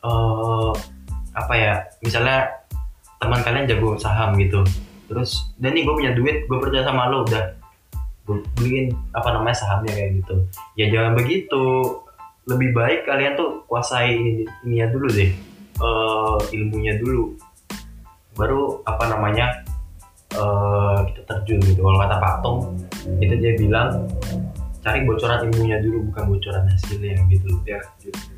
eh 0.00 0.72
apa 1.36 1.54
ya 1.54 1.74
misalnya 2.02 2.50
teman 3.20 3.40
kalian 3.44 3.68
jago 3.68 3.94
saham 4.00 4.34
gitu. 4.40 4.64
Terus 5.10 5.52
dan 5.60 5.74
nih 5.76 5.84
gue 5.84 5.94
punya 5.94 6.12
duit 6.16 6.46
gue 6.48 6.58
percaya 6.58 6.86
sama 6.86 7.10
lo 7.10 7.26
udah 7.26 7.60
beliin 8.56 8.94
apa 9.12 9.34
namanya 9.34 9.56
sahamnya 9.58 9.92
kayak 9.92 10.10
gitu. 10.22 10.34
Ya 10.78 10.86
jangan 10.88 11.18
begitu. 11.18 11.64
Lebih 12.48 12.72
baik 12.74 13.00
kalian 13.06 13.36
tuh 13.36 13.62
kuasai 13.68 14.16
ini 14.16 14.30
ininya 14.66 14.86
dulu 14.90 15.06
deh. 15.12 15.30
Eh, 15.80 16.38
ilmunya 16.56 16.96
dulu. 16.98 17.34
Baru 18.38 18.80
apa 18.86 19.04
namanya 19.10 19.66
eh, 20.32 20.98
kita 21.10 21.20
terjun 21.26 21.58
gitu. 21.66 21.80
Kalau 21.82 21.98
kata 22.00 22.16
Pak 22.16 22.34
Tom 22.40 22.56
itu 23.18 23.34
dia 23.36 23.52
bilang 23.58 24.06
cari 24.80 25.04
bocoran 25.04 25.44
ilmunya 25.50 25.76
dulu 25.84 26.08
bukan 26.08 26.24
bocoran 26.30 26.64
hasilnya 26.70 27.18
gitu. 27.28 27.50
Ya 27.66 27.82
gitu. 28.00 28.29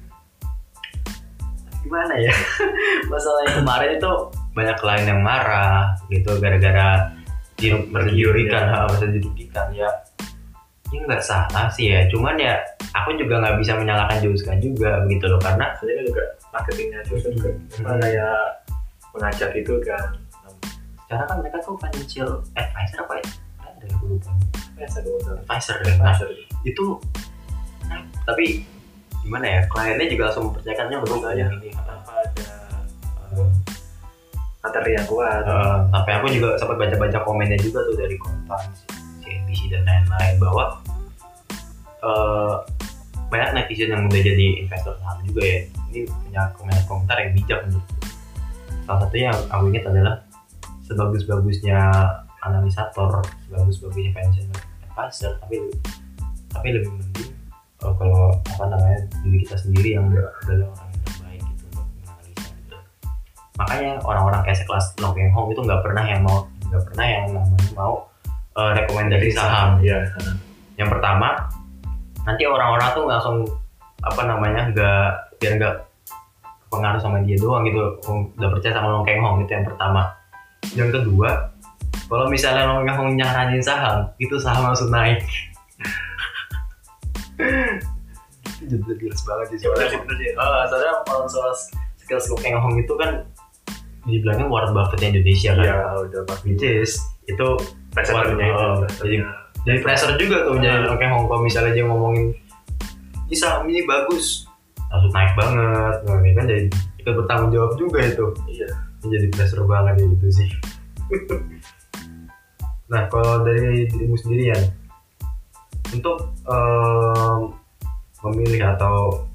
Gimana 1.83 2.15
ya? 2.19 2.33
Masalah 3.13 3.41
yang 3.47 3.57
kemarin 3.63 3.91
itu 3.99 4.13
banyak 4.55 4.77
klien 4.79 5.05
yang 5.07 5.21
marah 5.21 5.93
gitu 6.09 6.31
gara-gara 6.39 7.11
dirugikan 7.59 8.65
ha, 8.71 8.87
merasa 8.89 9.07
dirugikan 9.11 9.67
ya. 9.75 9.91
Ya 10.93 11.01
nggak 11.09 11.25
salah 11.25 11.73
sih 11.73 11.89
ya 11.89 12.05
cuman 12.13 12.37
ya 12.37 12.53
aku 12.93 13.17
juga 13.17 13.41
nggak 13.41 13.57
bisa 13.65 13.73
menyalahkan 13.81 14.21
Juska 14.21 14.53
juga 14.61 15.01
gitu 15.09 15.25
loh 15.25 15.41
karena 15.41 15.73
kan 15.73 16.05
juga 16.05 16.25
marketingnya 16.53 17.01
juga 17.09 17.29
juga 17.33 17.51
apa 17.81 17.93
kayak 18.05 18.41
mengajak 19.17 19.51
itu 19.57 19.75
kan. 19.85 20.09
Sekarang 21.07 21.27
kan 21.29 21.37
mereka 21.45 21.59
tuh 21.65 21.77
financial 21.81 22.31
advisor 22.57 22.99
apa 23.05 23.15
ya? 23.21 23.27
Ada 23.65 23.87
aku 23.97 24.05
lupa. 24.17 24.33
Advisor 24.83 25.77
deh 25.85 25.95
nah 26.01 26.17
Advisor. 26.17 26.29
itu 26.67 26.85
nah, 27.87 28.03
tapi 28.27 28.67
gimana 29.23 29.47
ya 29.47 29.61
kliennya 29.71 30.07
juga 30.11 30.23
langsung 30.31 30.45
mempercayakannya 30.51 30.97
untuk 30.99 31.19
Iya. 31.31 31.47
ini 31.49 31.69
tanpa 31.73 32.13
ada 32.19 32.47
eh, 33.33 33.51
materi 34.63 34.91
yang 34.95 35.07
kuat. 35.11 35.43
Uh, 35.47 35.79
sampai 35.91 36.13
aku 36.19 36.27
juga 36.31 36.49
sempat 36.59 36.77
baca-baca 36.79 37.19
komennya 37.27 37.59
juga 37.59 37.83
tuh 37.87 37.97
dari 37.99 38.15
kontan 38.19 38.63
CNBC 39.23 39.71
dan 39.75 39.83
lain-lain 39.87 40.35
bahwa 40.39 40.65
uh, 42.03 42.63
banyak 43.31 43.51
netizen 43.57 43.91
yang 43.91 44.07
udah 44.07 44.21
jadi 44.23 44.47
investor 44.63 44.95
saham 45.03 45.19
juga 45.27 45.43
ya. 45.43 45.59
Ini 45.91 46.01
punya 46.09 46.43
komentar-komentar 46.55 47.17
yang 47.23 47.33
bijak 47.35 47.59
menurutku 47.67 48.03
salah 48.87 49.01
satunya 49.07 49.27
yang 49.31 49.41
aku 49.49 49.65
ingat 49.71 49.85
adalah 49.89 50.15
sebagus-bagusnya 50.85 51.79
analisator 52.43 53.23
sebagus-bagusnya 53.47 54.11
financial 54.13 54.47
advisor 54.91 55.33
tapi 55.47 55.57
tapi 56.51 56.69
lebih 56.75 56.91
penting 56.91 57.31
uh, 57.83 57.95
kalau 57.99 58.35
apa 58.47 58.65
namanya 58.71 58.99
diri 59.23 59.39
kita 59.45 59.57
sendiri 59.59 59.89
yang 59.99 60.07
adalah 60.09 60.71
orang 60.73 60.89
yang 60.89 61.03
terbaik 61.05 61.41
gitu 61.43 61.65
untuk 61.69 61.85
menganalisa 61.91 62.47
gitu 62.57 62.77
makanya 63.59 63.91
orang-orang 64.07 64.41
kayak 64.47 64.59
sekelas 64.63 64.87
Long 65.03 65.15
Keng 65.15 65.33
Hong 65.35 65.49
itu 65.53 65.61
nggak 65.61 65.83
pernah 65.83 66.05
yang 66.07 66.21
mau 66.25 66.39
nggak 66.73 66.83
pernah 66.89 67.07
yang 67.07 67.25
namanya 67.37 67.69
mau 67.77 67.95
uh, 68.57 68.73
rekomendasi 68.73 69.29
saham. 69.35 69.83
iya 69.85 70.01
yang 70.81 70.89
pertama 70.89 71.37
nanti 72.25 72.47
orang-orang 72.47 72.89
tuh 72.95 73.05
langsung 73.05 73.37
apa 74.03 74.23
namanya 74.27 74.71
nggak 74.73 75.07
biar 75.39 75.53
nggak 75.59 75.77
pengaruh 76.73 77.01
sama 77.05 77.21
dia 77.21 77.37
doang 77.37 77.69
gitu. 77.69 78.01
Udah 78.41 78.49
percaya 78.49 78.73
sama 78.73 78.89
Long 78.89 79.05
Keng 79.05 79.21
Hong 79.21 79.45
itu 79.45 79.53
yang 79.53 79.69
pertama. 79.69 80.09
Yang 80.73 80.91
kedua 80.97 81.53
kalau 82.09 82.27
misalnya 82.33 82.65
Long 82.65 82.89
Keng 82.89 82.97
Hong 82.97 83.11
nyaranin 83.13 83.61
saham 83.61 84.09
itu 84.17 84.41
saham 84.41 84.73
langsung 84.73 84.89
naik 84.89 85.21
itu 88.63 88.75
juga 88.79 88.93
jelas 88.99 89.23
banget 89.27 89.47
sih 89.55 89.67
benar 89.71 89.89
sih 89.91 89.99
sih 89.99 90.31
soalnya 90.37 90.93
kalau 91.07 91.27
soal 91.27 91.53
skills 92.03 92.27
Long 92.31 92.41
Keng 92.43 92.59
Hong 92.59 92.77
itu 92.79 92.95
kan 92.99 93.25
dibilangnya 94.07 94.47
Warren 94.51 94.75
Buffett 94.75 95.03
Indonesia 95.03 95.55
kan. 95.55 95.63
Iya 95.63 95.79
udah 96.11 96.23
which 96.43 96.63
is 96.63 96.99
itu 97.31 97.47
presenternya 97.95 98.47
itu. 98.51 98.59
Oh, 98.59 98.75
presenternya. 98.83 99.31
jadi 99.63 99.79
pressure 99.79 100.15
juga 100.19 100.37
tuh 100.43 100.59
jadi 100.59 100.91
oke 100.91 101.05
Hong 101.07 101.27
Kong 101.31 101.43
misalnya 101.47 101.71
dia 101.71 101.87
ngomongin 101.87 102.35
ini 103.31 103.37
saham 103.39 103.65
ini 103.71 103.87
bagus. 103.87 104.45
Langsung 104.93 105.13
naik 105.17 105.33
banget. 105.39 105.97
Nah, 106.05 106.21
ini 106.21 106.33
kan 106.37 106.45
jadi 106.45 106.69
ikut 107.01 107.15
bertanggung 107.25 107.53
jawab 107.55 107.73
juga 107.81 108.05
itu. 108.05 108.27
Iya. 108.45 108.69
Jadi 109.09 109.27
pressure 109.33 109.65
banget 109.65 110.03
ya 110.03 110.05
gitu 110.11 110.27
sih. 110.31 110.49
Nah 112.93 113.09
kalau 113.09 113.41
dari 113.41 113.89
dirimu 113.89 114.21
sendiri 114.21 114.53
ya 114.53 114.59
untuk 115.93 116.19
em, 116.49 117.39
memilih 118.25 118.73
atau 118.75 119.27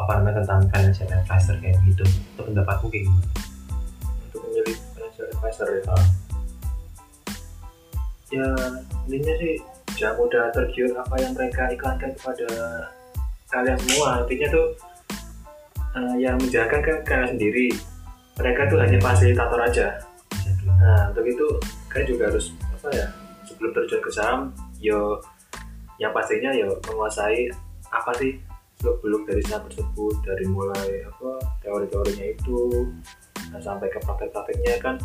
apa 0.00 0.10
namanya 0.16 0.40
tentang 0.40 0.64
financial 0.72 1.08
advisor 1.12 1.56
kayak 1.60 1.76
gitu 1.84 2.04
itu 2.06 2.40
pendapatmu 2.40 2.88
kayak 2.88 3.04
gimana? 3.04 3.28
untuk 4.30 4.40
memilih 4.48 4.76
financial 4.96 5.26
advisor 5.36 5.68
ya 5.68 5.82
Ah. 5.90 6.06
ya 8.30 8.46
intinya 9.10 9.34
sih 9.42 9.54
jangan 9.98 10.16
mudah 10.22 10.44
tergiur 10.54 10.94
apa 10.96 11.14
yang 11.20 11.32
mereka 11.34 11.68
iklankan 11.74 12.10
kepada 12.16 12.48
kalian 13.50 13.78
semua 13.84 14.22
intinya 14.24 14.48
tuh 14.54 14.66
eh, 15.98 16.14
yang 16.22 16.38
menjaga 16.38 16.78
kan 16.78 16.96
kalian 17.04 17.30
sendiri 17.36 17.68
mereka 18.38 18.70
tuh 18.70 18.78
hanya 18.80 18.96
fasilitator 19.02 19.60
aja 19.60 19.86
dulu. 20.62 20.72
nah 20.78 21.10
untuk 21.10 21.26
itu 21.26 21.46
kalian 21.90 22.06
juga 22.06 22.24
harus 22.30 22.54
apa 22.78 22.88
ya 22.94 23.06
sebelum 23.44 23.70
terjun 23.74 24.00
ke 24.00 24.10
saham 24.14 24.40
yo 24.78 25.18
yang 26.00 26.16
pastinya 26.16 26.50
yo 26.56 26.80
menguasai 26.88 27.52
apa 27.92 28.10
sih 28.16 28.40
seluk 28.80 28.98
beluk 29.04 29.22
dari 29.28 29.44
saham 29.44 29.68
tersebut 29.68 30.14
dari 30.24 30.44
mulai 30.48 31.04
apa 31.04 31.36
teori-teorinya 31.60 32.26
itu 32.32 32.88
nah, 33.52 33.60
sampai 33.60 33.92
ke 33.92 34.00
praktek-prakteknya 34.00 34.80
kan 34.80 34.96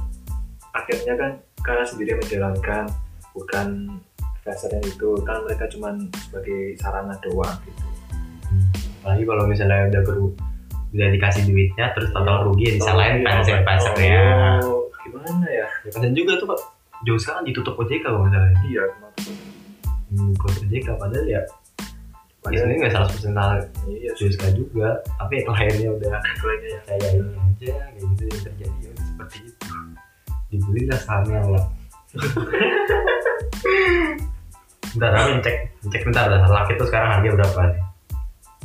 akhirnya 0.72 1.14
kan 1.20 1.32
kalian 1.60 1.88
sendiri 1.88 2.12
menjalankan 2.16 2.88
bukan 3.36 4.00
investornya 4.46 4.82
itu. 4.86 5.10
Kan 5.26 5.38
mereka 5.44 5.66
cuman 5.74 5.94
sebagai 6.30 6.78
sarana 6.78 7.18
doang 7.26 7.58
gitu. 7.66 7.86
Apalagi 9.02 9.24
kalau 9.26 9.44
misalnya 9.50 9.90
udah 9.90 10.02
baru 10.06 10.26
udah 10.96 11.10
dikasih 11.12 11.44
duitnya 11.52 11.92
terus 11.92 12.10
total 12.16 12.48
rugi 12.48 12.72
ya 12.72 12.74
disalahin 12.80 13.20
Oh, 13.20 13.22
financial 13.26 13.52
iya. 13.52 13.62
advisor 13.66 13.96
ya. 14.00 14.24
Oh, 14.64 14.82
gimana 15.04 15.46
ya? 15.50 15.68
Ya, 15.84 15.90
dan 16.00 16.12
juga 16.14 16.38
tuh 16.40 16.48
pak. 16.54 16.60
Jauh 17.04 17.20
sekarang 17.20 17.44
ditutup 17.44 17.76
OJK 17.76 18.08
kalau 18.08 18.24
misalnya 18.24 18.56
iya 18.66 18.88
hmm, 18.88 19.45
kalau 20.39 20.56
OJK 20.65 20.88
padahal 20.97 21.28
ya 21.28 21.41
di 22.45 22.62
sini 22.62 22.78
nggak 22.78 22.93
100% 22.93 23.34
salah 23.34 23.58
iya 23.89 24.13
Juska 24.13 24.54
juga. 24.54 25.01
Tapi 25.17 25.41
kliennya 25.41 25.89
udah 25.97 26.21
kliennya 26.41 26.69
ya. 26.69 26.80
kayak 26.86 27.10
ini 27.17 27.34
aja 27.34 27.73
kayak 27.73 28.06
gitu 28.06 28.23
yang 28.30 28.41
terjadi 28.45 28.80
ya 28.86 28.91
seperti 29.01 29.38
itu. 29.49 29.65
Dibelilah 30.54 30.99
sahamnya 31.01 31.41
lah 31.49 31.65
bentar 34.95 35.12
aku 35.12 35.43
cek 35.43 35.56
cek 35.89 36.01
bentar. 36.06 36.25
Dah 36.30 36.47
laki 36.47 36.71
itu 36.78 36.86
sekarang 36.88 37.10
harga 37.17 37.30
berapa 37.34 37.60
nih? 37.73 37.82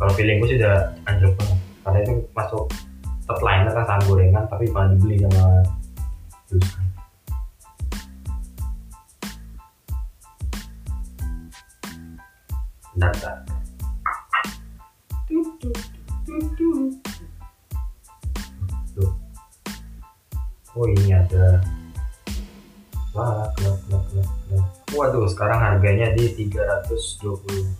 Kalau 0.00 0.12
feelingku 0.14 0.46
sih 0.46 0.56
udah 0.60 0.76
anjlok 1.08 1.32
banget. 1.40 1.58
Karena 1.80 1.98
itu 2.04 2.14
masuk 2.36 2.64
top 3.24 3.40
line 3.46 3.62
kan 3.66 3.84
saham 3.86 4.02
gorengan 4.06 4.44
tapi 4.50 4.66
malah 4.74 4.90
dibeli 4.92 5.16
sama 5.24 5.62
Juska 6.50 6.89
bentar 13.00 13.40
Tuh. 18.92 19.10
Oh 20.74 20.84
ini 20.90 21.14
ada. 21.14 21.62
Wah, 23.14 23.46
kelap, 23.54 23.78
kelap, 23.86 24.02
kelap, 24.10 24.26
kelap. 24.26 24.66
Waduh, 24.90 25.30
sekarang 25.30 25.62
harganya 25.62 26.10
di 26.12 26.34
324. 26.34 27.78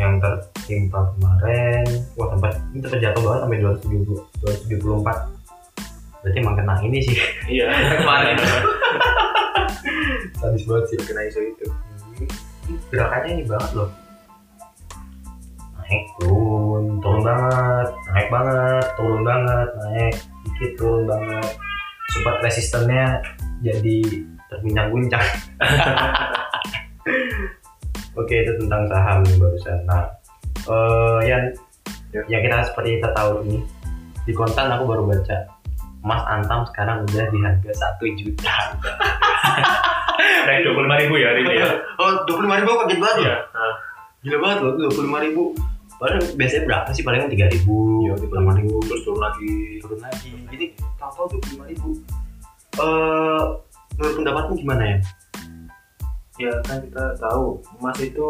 Yang 0.00 0.12
tertimpa 0.24 1.12
kemarin, 1.12 1.84
wah 2.16 2.32
tempat 2.32 2.52
ini 2.72 2.80
tempat 2.80 3.00
jatuh 3.04 3.22
banget 3.22 3.40
sampai 3.44 3.60
270, 3.60 4.24
274. 4.72 6.24
Berarti 6.24 6.38
emang 6.40 6.56
kena 6.56 6.74
ini 6.82 6.98
sih 7.04 7.16
iya 7.48 7.68
kemarin. 8.00 8.36
Sadis 10.40 10.64
banget 10.64 10.84
sih. 10.88 10.98
kena 11.04 11.22
isu 11.28 11.40
itu 11.52 11.68
Gerakannya 12.90 13.30
ini 13.38 13.44
banget 13.46 13.70
loh. 13.78 13.90
Naik 15.80 16.02
turun, 16.18 16.84
turun 16.98 17.22
banget, 17.22 17.88
naik 18.10 18.28
banget, 18.28 18.84
turun 18.98 19.22
banget, 19.22 19.68
naik 19.78 20.14
dikit 20.42 20.70
turun 20.78 21.02
banget. 21.06 21.50
Support 22.14 22.38
resistennya 22.42 23.22
jadi 23.62 23.96
terguncang-guncang. 24.50 25.26
Oke 28.18 28.34
itu 28.42 28.52
tentang 28.64 28.88
saham 28.88 29.20
barusan. 29.36 29.78
Nah, 29.84 30.08
eh 30.66 31.20
yang 31.28 31.44
Ya. 32.16 32.24
yang 32.32 32.48
kita 32.48 32.72
seperti 32.72 32.96
kita 32.96 33.12
tahu 33.12 33.44
ini 33.44 33.60
di 34.24 34.32
konten 34.32 34.72
aku 34.72 34.88
baru 34.88 35.04
baca 35.04 35.36
emas 36.00 36.22
antam 36.24 36.64
sekarang 36.72 37.04
udah 37.04 37.28
di 37.28 37.38
harga 37.44 37.72
satu 37.76 38.08
juta. 38.16 38.56
naik 40.46 40.60
dua 40.62 40.72
puluh 40.76 40.86
lima 40.86 40.96
ribu 41.02 41.14
ya 41.18 41.26
hari 41.32 41.40
ini 41.44 41.54
ya 41.60 41.68
Oh, 42.00 42.10
dua 42.24 42.34
puluh 42.36 42.46
lima 42.46 42.56
ribu 42.62 42.70
kaget 42.76 42.98
banget 43.00 43.16
iya 43.22 43.34
loh. 43.56 43.74
Gila 44.22 44.36
banget 44.42 44.58
loh, 44.62 44.72
dua 44.76 44.90
puluh 44.90 45.06
lima 45.06 45.20
ribu. 45.22 45.42
Padahal 45.96 46.20
biasanya 46.36 46.62
berapa 46.68 46.88
sih? 46.92 47.02
Palingan 47.06 47.32
tiga 47.32 47.46
ribu, 47.48 47.76
iya 48.04 48.12
dua 48.20 48.28
puluh 48.28 48.40
lima 48.44 48.54
ribu, 48.58 48.76
terus 48.84 49.00
turun 49.06 49.20
lagi 49.22 49.54
turun 49.80 50.00
lagi. 50.02 50.30
Jadi 50.52 50.64
tahu-tahu 50.98 51.26
dua 51.32 51.40
puluh 51.40 51.52
lima 51.56 51.64
ribu. 51.72 51.88
Eh, 52.76 53.42
menurut 53.96 54.14
pendapatmu 54.20 54.54
gimana 54.60 54.84
ya? 54.84 54.98
ya 56.36 56.52
kan 56.68 56.84
kita 56.84 57.16
tahu 57.16 57.56
emas 57.80 57.96
itu 57.96 58.28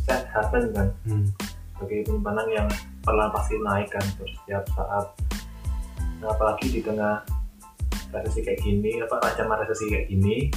safe 0.00 0.24
haven 0.32 0.72
kan 0.72 0.88
Hmm. 1.04 1.28
sebagai 1.76 2.08
penyimpanan 2.08 2.48
yang 2.48 2.68
perlahan 3.04 3.28
pasti 3.28 3.60
naik 3.60 3.92
kan 3.92 4.00
terus 4.16 4.32
setiap 4.40 4.64
saat 4.72 5.04
nah, 6.24 6.32
apalagi 6.32 6.72
di 6.72 6.80
tengah 6.80 7.20
resesi 8.08 8.40
kayak 8.40 8.60
gini 8.64 9.04
apa 9.04 9.20
ancaman 9.20 9.60
resesi 9.60 9.92
kayak 9.92 10.08
gini 10.08 10.48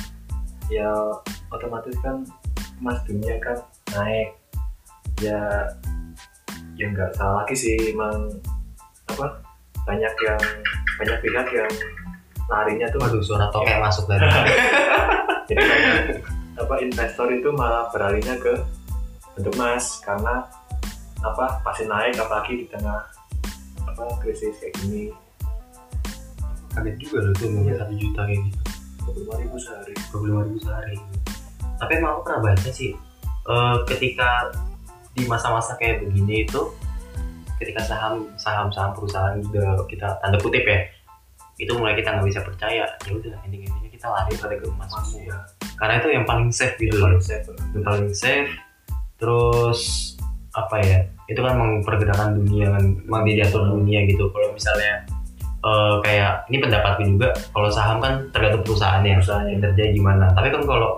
ya 0.72 0.92
otomatis 1.52 1.96
kan 2.04 2.24
emas 2.80 3.00
dunia 3.08 3.40
kan 3.40 3.58
naik 3.96 4.36
ya 5.20 5.40
ya 6.76 6.86
nggak 6.90 7.14
salah 7.16 7.44
lagi 7.46 7.56
sih 7.56 7.76
emang 7.94 8.34
apa 9.12 9.40
banyak 9.84 10.14
yang 10.24 10.42
banyak 10.98 11.18
pihak 11.22 11.48
yang 11.52 11.74
larinya 12.52 12.88
tuh 12.92 13.00
Waduh, 13.00 13.24
suara 13.24 13.48
tokek 13.52 13.80
masuk 13.80 14.06
tadi. 14.10 14.28
jadi 15.48 15.62
banyak 15.64 15.98
apa 16.60 16.76
investor 16.84 17.28
itu 17.32 17.50
malah 17.56 17.88
beralihnya 17.90 18.36
ke 18.40 18.54
bentuk 19.34 19.54
emas 19.58 20.00
karena 20.06 20.46
apa 21.24 21.64
pasti 21.64 21.88
naik 21.88 22.20
apalagi 22.20 22.64
di 22.64 22.66
tengah 22.70 23.04
apa 23.88 24.04
krisis 24.22 24.60
kayak 24.60 24.76
gini 24.84 25.10
Kaget 26.74 26.96
juga 26.98 27.18
loh 27.30 27.34
tuh 27.38 27.48
ngomong 27.54 27.78
satu 27.78 27.94
juta 28.02 28.22
kayak 28.26 28.42
gitu. 28.50 28.63
Puluh 29.14 29.38
ribu 29.40 29.58
sehari 29.62 29.94
dua 30.10 30.20
puluh 30.20 30.42
ribu 30.44 30.60
sehari. 30.60 30.98
Tapi 31.78 31.92
emang 32.02 32.18
aku 32.18 32.22
pernah 32.26 32.42
baca 32.52 32.70
sih, 32.74 32.92
eh, 33.48 33.78
ketika 33.88 34.50
di 35.14 35.30
masa-masa 35.30 35.78
kayak 35.78 36.04
begini 36.04 36.50
itu, 36.50 36.62
ketika 37.62 37.86
saham 37.86 38.26
saham 38.36 38.74
saham 38.74 38.92
perusahaan 38.98 39.38
udah 39.38 39.86
kita 39.86 40.18
tanda 40.20 40.42
kutip 40.42 40.66
ya, 40.66 40.90
itu 41.62 41.72
mulai 41.78 41.94
kita 41.94 42.18
nggak 42.18 42.28
bisa 42.28 42.42
percaya. 42.42 42.90
Ya 43.06 43.12
udah, 43.14 43.34
ending 43.46 43.70
endingnya 43.70 43.94
kita 44.04 44.12
lari 44.12 44.36
pada 44.36 44.56
ke 44.60 44.68
emas 44.68 44.92
ya 45.16 45.38
Karena 45.80 46.04
itu 46.04 46.08
yang 46.12 46.26
paling 46.28 46.52
safe 46.52 46.76
gitu 46.76 47.00
yang 47.00 47.08
paling 47.08 47.24
safe 47.24 47.48
yang 47.72 47.84
paling 47.88 48.12
safe 48.12 48.52
terus 49.16 49.80
apa 50.52 50.76
ya 50.84 51.00
itu 51.32 51.40
kan 51.40 51.56
memang 51.56 51.80
pergerakan 51.88 52.36
dunia 52.36 52.76
kan 52.76 52.84
memang 53.08 53.24
dia 53.24 53.36
diatur 53.40 53.72
dunia 53.72 54.04
gitu 54.04 54.28
kalau 54.36 54.52
misalnya 54.52 55.08
eh, 55.64 55.96
kayak 56.04 56.34
ini 56.52 56.58
pendapatku 56.60 57.02
juga 57.08 57.32
kalau 57.56 57.70
saham 57.72 57.98
kan 58.04 58.14
tergantung 58.36 58.64
perusahaannya 58.68 59.18
Perusahaannya. 59.20 59.52
yang 59.56 59.62
terjadi 59.64 59.90
gimana. 59.96 60.26
Tapi 60.36 60.48
kan 60.52 60.62
kalau 60.68 60.92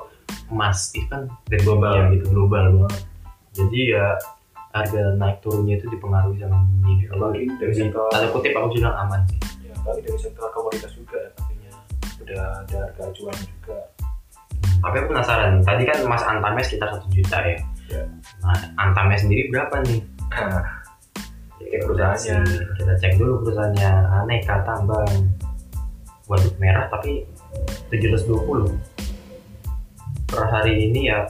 emas 0.50 0.90
itu 0.94 1.06
kan 1.10 1.30
dari 1.50 1.62
Global. 1.62 1.94
dunia 1.94 2.14
gitu 2.18 2.26
global. 2.34 2.66
Banget 2.86 3.02
jadi 3.56 3.80
ya 3.96 4.06
harga 4.76 5.16
naik 5.16 5.40
turunnya 5.40 5.80
itu 5.80 5.88
dipengaruhi 5.88 6.36
sama 6.44 6.68
dunia 6.84 7.08
apalagi 7.08 7.48
dari 7.56 7.72
Jadi, 7.72 7.82
sektor 7.88 8.12
tanda 8.12 8.28
kutip 8.36 8.52
aku 8.52 8.68
bilang 8.76 8.96
aman 9.08 9.22
sih. 9.32 9.40
Ya 9.64 9.72
apalagi 9.80 10.02
dari 10.04 10.20
sektor 10.20 10.46
komoditas 10.52 10.92
juga 10.92 11.20
artinya 11.40 11.72
udah 12.20 12.42
ada 12.68 12.78
harga 12.84 13.02
acuan 13.08 13.38
juga. 13.40 13.78
Tapi 14.84 14.96
aku 15.00 15.08
penasaran 15.16 15.64
tadi 15.64 15.84
kan 15.88 15.98
emas 16.04 16.24
antamnya 16.28 16.64
sekitar 16.68 16.88
satu 16.92 17.08
juta 17.16 17.40
ya. 17.42 17.60
Ya. 17.86 18.02
nah 18.42 18.58
antamnya 18.82 19.14
sendiri 19.22 19.46
berapa 19.54 19.78
nih 19.86 20.02
Cek 21.66 21.82
perusahaannya. 21.82 22.38
kita 22.78 22.94
cek 23.02 23.14
dulu 23.18 23.34
perusahaannya. 23.42 23.92
Aneka 24.22 24.56
tambang. 24.62 25.10
Waduh 26.26 26.54
merah 26.58 26.90
tapi 26.90 27.26
720 27.94 28.74
per 30.26 30.42
hari 30.50 30.90
ini 30.90 31.14
ya 31.14 31.22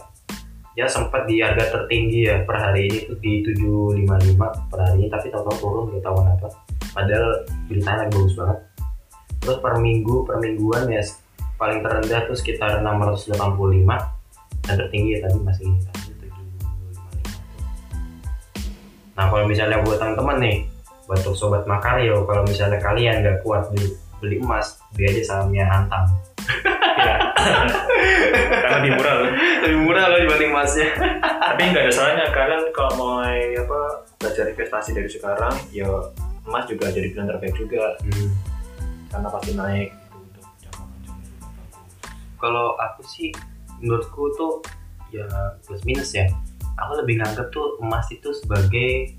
ya 0.75 0.87
sempat 0.87 1.27
di 1.27 1.43
harga 1.43 1.71
tertinggi 1.71 2.27
ya. 2.27 2.43
Per 2.43 2.55
hari 2.55 2.87
ini 2.87 2.97
tuh 3.07 3.17
di 3.19 3.43
755 3.43 4.71
per 4.71 4.79
hari 4.79 4.95
ini 5.03 5.07
tapi 5.11 5.27
tahu-tahu 5.31 5.57
turun 5.59 5.83
gak 5.95 6.03
tahu 6.03 6.15
kenapa 6.23 6.47
padahal 6.95 7.27
beritanya 7.67 7.97
lagi 8.07 8.11
bagus 8.15 8.35
banget. 8.39 8.59
Terus 9.43 9.57
per 9.59 9.73
minggu 9.83 10.15
per 10.23 10.35
mingguan 10.39 10.83
ya 10.87 11.03
paling 11.55 11.79
terendah 11.79 12.27
tuh 12.27 12.35
sekitar 12.35 12.83
685 12.83 13.35
dan 14.65 14.75
tertinggi 14.75 15.09
ya 15.15 15.19
tadi 15.27 15.37
masih 15.39 15.67
nah 19.15 19.31
kalau 19.31 19.47
misalnya 19.47 19.79
buat 19.83 19.97
teman-teman 19.97 20.37
nih 20.43 20.57
buat 21.07 21.21
sobat 21.33 21.63
Makaryo 21.69 22.27
kalau 22.27 22.43
misalnya 22.43 22.77
kalian 22.81 23.23
nggak 23.23 23.41
kuat 23.41 23.71
beli 23.71 23.95
beli 24.19 24.37
emas 24.41 24.79
beli 24.95 25.15
aja 25.15 25.23
sahamnya 25.23 25.65
Antam 25.71 26.05
ya 26.95 27.15
karena 28.61 28.77
lebih 28.81 28.91
murah 28.97 29.13
loh. 29.17 29.29
Lebih 29.65 29.79
murah 29.85 30.05
loh 30.09 30.19
dibanding 30.21 30.51
emasnya. 30.53 30.89
Tapi 31.21 31.61
nggak 31.71 31.83
ada 31.85 31.93
salahnya 31.93 32.25
kalian 32.33 32.61
kalau 32.71 32.91
mau 32.97 33.11
apa 33.25 33.79
belajar 34.21 34.45
investasi 34.49 34.89
dari 34.95 35.09
sekarang 35.09 35.53
ya 35.69 35.87
emas 36.45 36.65
juga 36.69 36.93
jadi 36.93 37.09
pilihan 37.11 37.29
terbaik 37.29 37.55
juga. 37.57 37.97
Hmm. 38.05 38.31
karena 39.05 39.31
pasti 39.31 39.51
naik 39.55 39.89
gitu. 39.95 40.41
Kalau 42.35 42.75
aku 42.75 43.01
sih 43.07 43.31
menurutku 43.79 44.27
tuh 44.35 44.59
ya 45.07 45.23
plus 45.63 45.79
minus 45.87 46.11
ya 46.11 46.27
aku 46.75 46.91
lebih 47.03 47.15
nganggap 47.23 47.47
tuh 47.51 47.79
emas 47.79 48.07
itu 48.11 48.29
sebagai 48.35 49.15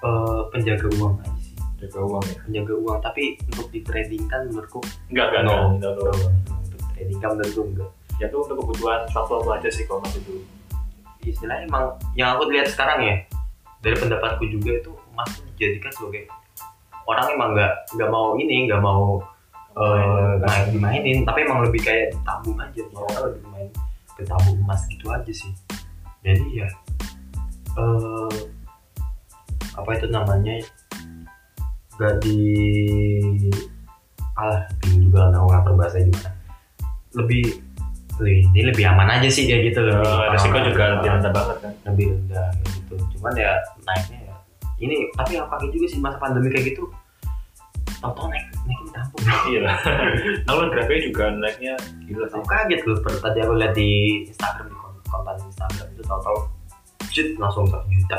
eh, 0.00 0.40
penjaga 0.50 0.86
uang 0.98 1.14
aja 1.22 1.38
sih. 1.42 1.54
Jaga 1.80 2.00
uang 2.04 2.24
ya? 2.26 2.36
Penjaga 2.44 2.74
uang 2.76 2.98
tapi 3.00 3.24
untuk 3.48 3.66
di 3.72 3.80
trading 3.86 4.24
kan 4.28 4.44
menurutku 4.50 4.80
enggak 5.08 5.26
enggak 5.32 5.42
No. 5.46 5.54
enggak, 5.76 5.90
enggak, 5.96 6.04
no, 6.04 6.12
enggak. 6.12 6.32
untuk 6.66 6.80
trading 6.94 7.18
kan 7.22 7.28
menurutku 7.36 7.62
enggak. 7.72 7.90
Ya 8.20 8.26
itu 8.28 8.36
untuk 8.36 8.56
kebutuhan 8.60 9.00
waktu 9.16 9.48
aja 9.56 9.68
sih 9.72 9.84
kalau 9.88 10.00
emas 10.04 10.14
itu 10.18 10.34
istilahnya 11.24 11.68
emang 11.68 11.84
yang 12.16 12.36
aku 12.36 12.48
lihat 12.52 12.68
sekarang 12.68 13.00
ya 13.04 13.14
dari 13.80 13.96
pendapatku 13.96 14.44
juga 14.48 14.76
itu 14.76 14.92
emas 15.12 15.28
tuh 15.36 15.44
dijadikan 15.52 15.92
sebagai 15.96 16.28
orang 17.08 17.26
emang 17.32 17.50
nggak 17.56 17.72
nggak 17.96 18.10
mau 18.12 18.36
ini 18.36 18.68
nggak 18.68 18.80
mau 18.80 19.20
eh 19.70 20.36
main. 20.42 20.66
dimainin 20.74 21.18
tapi 21.24 21.46
emang 21.46 21.64
lebih 21.64 21.80
kayak 21.80 22.12
ditabung 22.12 22.58
aja. 22.60 22.82
Orang 22.92 23.32
lebih 23.32 23.44
main 23.48 23.68
ke 24.20 24.28
tabung 24.28 24.58
emas 24.60 24.84
gitu 24.92 25.08
aja 25.08 25.32
sih 25.32 25.48
jadi 26.20 26.46
ya 26.52 26.68
eh 27.80 28.30
apa 29.80 29.90
itu 29.96 30.06
namanya? 30.12 30.54
Gak 31.96 32.20
di 32.24 32.40
alah 34.36 34.64
bingung 34.80 35.12
juga 35.12 35.28
nggak 35.32 35.42
ngatur 35.44 35.74
bahasa 35.76 35.96
gimana. 36.00 36.30
Lebih 37.16 37.44
ini 38.20 38.60
lebih 38.68 38.84
aman 38.84 39.20
aja 39.20 39.28
sih 39.32 39.48
dia 39.48 39.60
gitu. 39.64 39.80
Loh 39.80 40.28
resiko 40.32 40.60
juga 40.60 41.00
lebih 41.00 41.08
rendah 41.08 41.32
banget 41.32 41.56
kan. 41.64 41.72
Lebih 41.92 42.06
rendah 42.16 42.46
kayak 42.52 42.70
gitu. 42.76 42.94
Cuman 43.16 43.32
ya 43.36 43.52
naiknya 43.84 44.18
ya. 44.28 44.36
Ini 44.80 44.96
tapi 45.16 45.36
yang 45.36 45.48
pakai 45.48 45.68
juga 45.72 45.86
sih 45.88 46.00
masa 46.00 46.16
pandemi 46.20 46.48
kayak 46.52 46.72
gitu 46.72 46.88
tau-tau 48.00 48.32
naik 48.32 48.48
naiknya 48.64 48.84
ditampung 48.88 49.22
iya. 49.52 49.60
Lah 49.60 49.78
nah 50.48 50.54
kan 50.56 50.66
grafiknya 50.72 51.02
juga 51.12 51.24
naiknya 51.36 51.74
gila 52.08 52.26
sih. 52.32 52.36
aku 52.40 52.46
kaget 52.48 52.80
loh 52.88 52.96
tadi 53.20 53.38
aku 53.44 53.52
lihat 53.60 53.72
di 53.76 53.90
Instagram. 54.24 54.66
di 54.72 54.79
konten 55.10 55.36
Instagram 55.44 55.86
itu 55.92 56.02
tau-tau 56.06 56.48
shit 57.10 57.34
langsung 57.36 57.66
satu 57.66 57.86
juta 57.90 58.18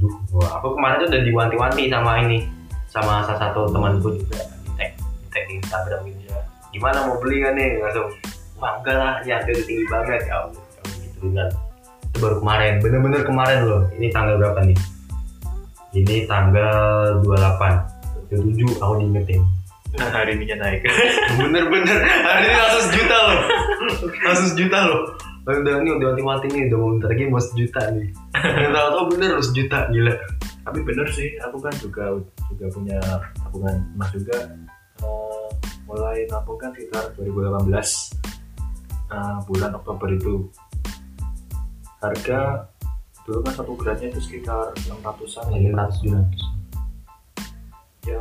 aduh 0.00 0.14
wah 0.32 0.50
aku 0.62 0.78
kemarin 0.78 0.96
tuh 1.04 1.08
udah 1.12 1.22
diwanti-wanti 1.26 1.82
sama 1.92 2.12
ini 2.24 2.38
sama 2.90 3.22
salah 3.22 3.38
satu 3.38 3.70
temanku 3.70 4.18
juga 4.18 4.42
di 4.66 4.70
tag 4.74 4.90
di 4.98 5.28
tag 5.30 5.44
di 5.46 5.54
Instagram 5.62 6.00
gitu 6.10 6.22
ya. 6.26 6.42
Gimana 6.74 6.98
mau 7.06 7.16
beli 7.22 7.38
kan 7.46 7.54
nih? 7.54 7.78
Langsung 7.78 8.10
wah 8.58 8.80
enggak 8.82 8.96
lah 8.98 9.14
ya 9.22 9.38
harga 9.38 9.50
udah 9.54 9.66
tinggi 9.66 9.84
banget. 9.86 10.20
Ya 10.26 10.34
Allah 10.42 10.62
gitu 11.06 11.28
kan 11.36 11.48
itu 12.10 12.16
baru 12.18 12.36
kemarin 12.42 12.72
bener-bener 12.82 13.22
kemarin 13.22 13.58
loh. 13.62 13.82
Ini 13.94 14.06
tanggal 14.10 14.34
berapa 14.42 14.58
nih? 14.66 14.78
Ini 15.94 16.16
tanggal 16.26 17.22
28 17.22 18.34
27 18.34 18.82
aku 18.82 18.94
diingetin. 18.98 19.42
Nah 19.94 20.10
hari 20.10 20.38
ininya 20.38 20.66
naik. 20.66 20.86
Bener-bener 21.38 21.98
hari 22.02 22.46
ini 22.46 22.56
langsung 22.58 22.84
sejuta 22.90 23.16
loh. 23.22 23.38
Langsung 24.26 24.48
sejuta 24.54 24.78
loh 24.86 25.02
udah 25.58 25.74
ini 25.82 25.90
udah 25.98 26.06
wanti-wanti 26.14 26.46
nih 26.54 26.62
udah 26.70 26.78
mau 26.78 26.90
bentar 26.94 27.08
lagi 27.10 27.24
mau 27.26 27.42
sejuta 27.42 27.82
nih. 27.90 28.08
Yang 28.62 28.72
tahu-tahu 28.76 29.04
bener 29.16 29.28
loh 29.34 29.44
sejuta 29.44 29.78
gila. 29.90 30.14
Tapi 30.60 30.78
bener 30.86 31.06
sih 31.10 31.28
aku 31.42 31.56
kan 31.58 31.74
juga 31.82 32.04
juga 32.52 32.66
punya 32.70 32.98
tabungan 33.42 33.76
emas 33.98 34.10
juga. 34.14 34.38
Eh, 35.00 35.48
mulai 35.88 36.28
nabung 36.30 36.60
kan 36.60 36.70
sekitar 36.76 37.10
2018 37.18 37.66
eh, 39.10 39.38
bulan 39.50 39.70
Oktober 39.74 40.08
itu. 40.14 40.34
Harga 42.00 42.70
dulu 43.26 43.44
kan 43.44 43.52
satu 43.52 43.72
gramnya 43.76 44.08
itu 44.08 44.20
sekitar 44.24 44.72
600an 44.88 45.52
lima 45.52 45.84
ratus 45.84 46.00
juta 46.02 46.24
ya 48.08 48.16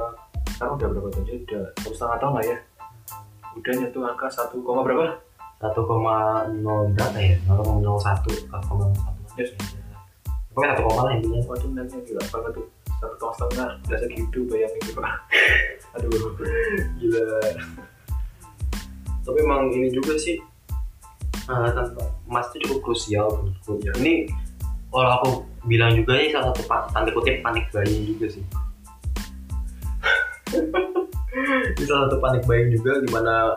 sekarang 0.60 0.76
udah 0.76 0.88
berapa 0.92 1.10
tahun 1.16 1.48
udah 1.48 1.64
satu 1.80 1.96
setengah 1.96 2.18
tahun 2.20 2.34
lah 2.36 2.44
ya. 2.44 2.58
Udah 3.56 3.74
nyentuh 3.80 4.04
angka 4.04 4.28
satu 4.28 4.60
koma 4.60 4.84
berapa 4.84 5.24
satu 5.60 5.84
koma 5.84 6.48
nol 6.64 6.88
berapa 6.96 7.20
ya? 7.20 7.36
nol 7.44 7.60
koma 7.60 7.84
nol 7.84 8.00
satu 8.00 8.32
satu 8.32 8.64
koma 8.64 8.86
satu. 8.96 9.22
Yes. 9.36 9.52
pokoknya 10.56 10.72
satu 10.72 10.84
koma 10.88 11.02
lah 11.04 11.12
intinya. 11.20 11.40
Waduh 11.52 11.70
naiknya 11.76 12.00
gila 12.08 12.24
banget 12.32 12.52
tuh. 12.56 12.68
Satu 13.04 13.16
koma 13.20 13.34
setengah 13.36 13.70
udah 13.84 14.00
segitu 14.00 14.40
bayangin 14.48 14.82
gitu. 14.88 15.02
Aduh 16.00 16.10
gila. 16.96 17.28
Tapi 19.28 19.38
emang 19.44 19.68
ini 19.76 19.92
juga 19.92 20.16
sih 20.16 20.40
uh, 21.52 21.70
tentang 21.76 22.08
emas 22.32 22.48
itu 22.56 22.58
cukup 22.66 22.80
krusial 22.88 23.28
menurutku. 23.28 23.84
Iya. 23.84 23.94
ini 24.00 24.14
kalau 24.90 25.12
aku 25.22 25.30
bilang 25.68 25.94
juga 25.94 26.18
ini 26.18 26.32
salah 26.34 26.56
satu 26.56 26.64
tanda 26.96 27.12
kutip 27.12 27.44
panik 27.44 27.68
buying 27.76 28.16
juga 28.16 28.26
sih. 28.32 28.44
Ini 31.70 31.86
salah 31.86 32.10
satu 32.10 32.18
panik 32.20 32.42
buying 32.50 32.74
juga 32.74 33.00
di 33.06 33.10
mana 33.14 33.54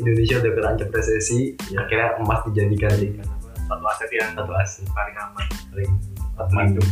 Indonesia 0.00 0.40
udah 0.40 0.52
terancam 0.56 0.88
resesi 0.90 1.54
Iya. 1.70 1.84
akhirnya 1.84 2.08
emas 2.18 2.40
dijadikan 2.48 2.92
Kan 2.96 3.28
apa, 3.70 3.70
satu 3.70 3.84
aset 3.86 4.10
yang 4.10 4.30
satu 4.34 4.52
aset. 4.56 4.86
Paling 4.90 5.16
aman. 5.16 5.46
Paling 5.70 5.90
berlindung 6.40 6.90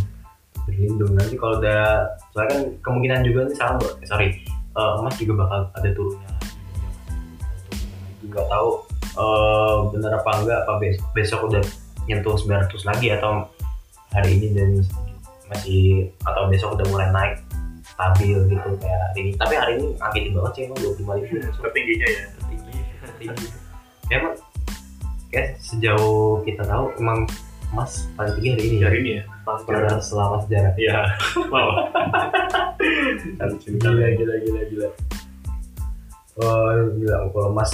berlindung 0.68 1.12
nanti 1.16 1.34
kalau 1.40 1.56
udah 1.58 2.12
soalnya 2.36 2.48
kan 2.52 2.60
kemungkinan 2.84 3.24
juga 3.24 3.48
nih 3.48 3.54
sekarang 3.56 3.76
eh, 3.80 4.06
sorry 4.06 4.28
eh, 4.76 4.92
emas 5.00 5.14
juga 5.16 5.32
bakal 5.42 5.60
ada 5.72 5.88
turunnya. 5.96 6.30
Lagi 8.20 8.26
nggak 8.28 8.46
tahu 8.52 8.68
eh, 9.16 9.76
benar 9.96 10.12
apa 10.20 10.30
enggak 10.44 10.58
apa 10.68 10.72
besok, 10.76 11.06
besok 11.16 11.40
udah 11.48 11.62
nyentuh 12.04 12.36
900 12.36 12.88
lagi 12.88 13.08
atau 13.16 13.48
hari 14.12 14.40
ini 14.40 14.46
dan 14.56 14.70
masih 15.48 16.12
atau 16.28 16.48
besok 16.52 16.76
udah 16.76 16.86
mulai 16.92 17.08
naik 17.12 17.34
stabil 17.88 18.36
gitu 18.52 18.68
kayak 18.78 19.00
hari 19.10 19.18
ini. 19.24 19.30
Tapi 19.40 19.54
hari 19.56 19.72
ini 19.80 19.86
angka 19.98 20.14
tinggi 20.20 20.30
banget 20.36 20.52
sih 20.52 20.62
emang 20.68 20.78
25 20.84 21.18
ribu. 21.24 21.34
Tertingginya 21.64 22.08
ya 22.08 22.24
tinggi 23.18 23.34
tinggi 23.34 23.48
emang 24.14 24.34
kayak 25.28 25.60
sejauh 25.60 26.40
kita 26.46 26.64
tahu 26.64 26.88
emang 26.96 27.28
emas 27.74 28.08
paling 28.16 28.32
tinggi 28.40 28.48
hari 28.56 28.64
ini 28.64 28.76
ya? 28.80 28.86
Hari 28.88 28.98
ini 29.04 29.10
ya? 29.20 29.22
Pada 29.44 30.00
selama 30.00 30.36
sejarah. 30.44 30.72
Iya. 30.76 30.98
Wow. 31.52 31.68
Gila 33.64 34.06
gila 34.16 34.34
gila 34.44 34.60
gila. 34.72 34.88
Oh 36.38 36.72
gila 36.96 37.16
kalau 37.32 37.52
emas 37.52 37.70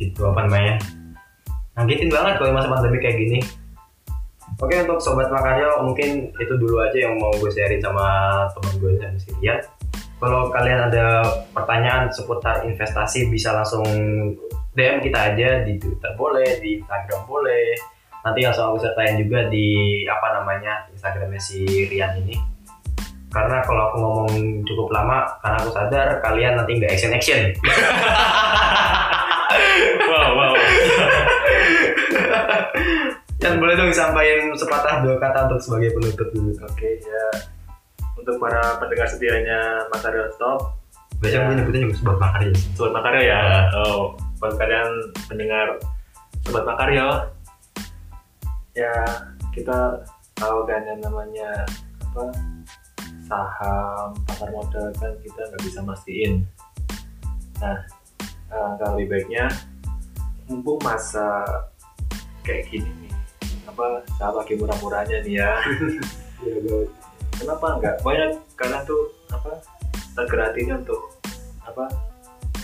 gitu 0.00 0.20
apa 0.26 0.46
namanya? 0.48 0.74
Ngagetin 1.76 2.10
banget 2.10 2.34
kalau 2.40 2.56
masa 2.56 2.72
pandemi 2.72 2.98
kayak 2.98 3.18
gini. 3.20 3.38
Oke 4.56 4.72
untuk 4.80 5.02
sobat 5.04 5.28
Makaryo 5.28 5.84
mungkin 5.84 6.32
itu 6.32 6.54
dulu 6.56 6.80
aja 6.80 6.96
yang 6.96 7.20
mau 7.20 7.28
gue 7.36 7.50
sharing 7.52 7.82
sama 7.82 8.06
teman 8.56 8.74
gue 8.80 8.92
si 9.20 9.28
Rian. 9.42 9.60
Kalau 10.16 10.48
kalian 10.48 10.88
ada 10.88 11.28
pertanyaan 11.52 12.08
seputar 12.08 12.64
investasi 12.64 13.28
bisa 13.28 13.52
langsung 13.52 13.84
DM 14.76 15.00
kita 15.00 15.32
aja 15.32 15.48
di 15.64 15.80
Twitter 15.80 16.12
boleh, 16.14 16.60
di 16.60 16.76
Instagram 16.78 17.24
boleh. 17.24 17.72
Nanti 18.20 18.44
langsung 18.44 18.68
aku 18.70 18.84
sertain 18.84 19.16
juga 19.16 19.48
di 19.48 19.66
apa 20.04 20.36
namanya 20.36 20.84
Instagramnya 20.92 21.40
si 21.40 21.64
Rian 21.88 22.12
ini. 22.20 22.36
Karena 23.32 23.60
kalau 23.64 23.88
aku 23.88 23.96
ngomong 23.98 24.30
cukup 24.64 24.88
lama, 24.92 25.24
karena 25.40 25.56
aku 25.58 25.70
sadar 25.72 26.08
kalian 26.20 26.54
nanti 26.56 26.72
nggak 26.76 26.90
action 26.90 27.12
action. 27.12 27.40
wow 30.08 30.28
wow 30.34 30.52
Dan 33.36 33.60
boleh 33.60 33.76
dong 33.76 33.92
sampaikan 33.92 34.50
sepatah 34.52 35.00
dua 35.00 35.16
kata 35.16 35.46
untuk 35.46 35.60
sebagai 35.62 35.94
penutup 35.94 36.28
dulu. 36.32 36.50
oke 36.58 36.88
ya 36.98 37.24
untuk 38.16 38.36
para 38.42 38.74
pendengar 38.80 39.06
setianya 39.06 39.86
Makario 39.88 40.26
Stop 40.34 40.74
Biasanya 41.16 41.38
Ya. 41.38 41.46
gue 41.46 41.54
nyebutnya 41.56 41.80
juga 41.86 41.94
sobat 41.94 42.16
Makaryo 42.18 42.50
sih. 42.52 42.68
Sobat 42.74 42.92
Makaryo 42.92 43.22
ya 43.22 43.40
oh 43.78 44.18
buat 44.40 44.54
kalian 44.60 44.90
pendengar 45.28 45.80
Sobat 46.44 46.64
Makaryo 46.64 47.32
ya. 48.76 48.92
Kita 49.56 50.04
tahu 50.36 50.68
kan 50.68 50.84
yang 50.84 51.00
namanya 51.00 51.64
apa 52.12 52.28
saham 53.24 54.12
pasar 54.28 54.48
modal 54.52 54.92
kan 55.00 55.12
kita 55.24 55.40
nggak 55.48 55.62
bisa 55.66 55.80
mastiin 55.82 56.46
nah 57.58 57.74
alangkah 58.52 58.94
lebih 58.94 59.16
baiknya 59.16 59.48
mumpung 60.46 60.78
masa 60.84 61.42
kayak 62.46 62.68
gini 62.70 62.86
nih 63.02 63.12
apa 63.66 64.04
saya 64.14 64.30
lagi 64.30 64.54
murah-murahnya 64.54 65.18
nih 65.26 65.42
ya. 65.42 65.52
Kenapa 67.36 67.76
enggak 67.76 68.00
banyak 68.00 68.32
karena 68.56 68.78
tuh 68.88 69.12
apa 69.28 69.60
tergerak 70.16 70.54
hatinya 70.54 70.80
untuk 70.80 71.02
apa 71.66 71.84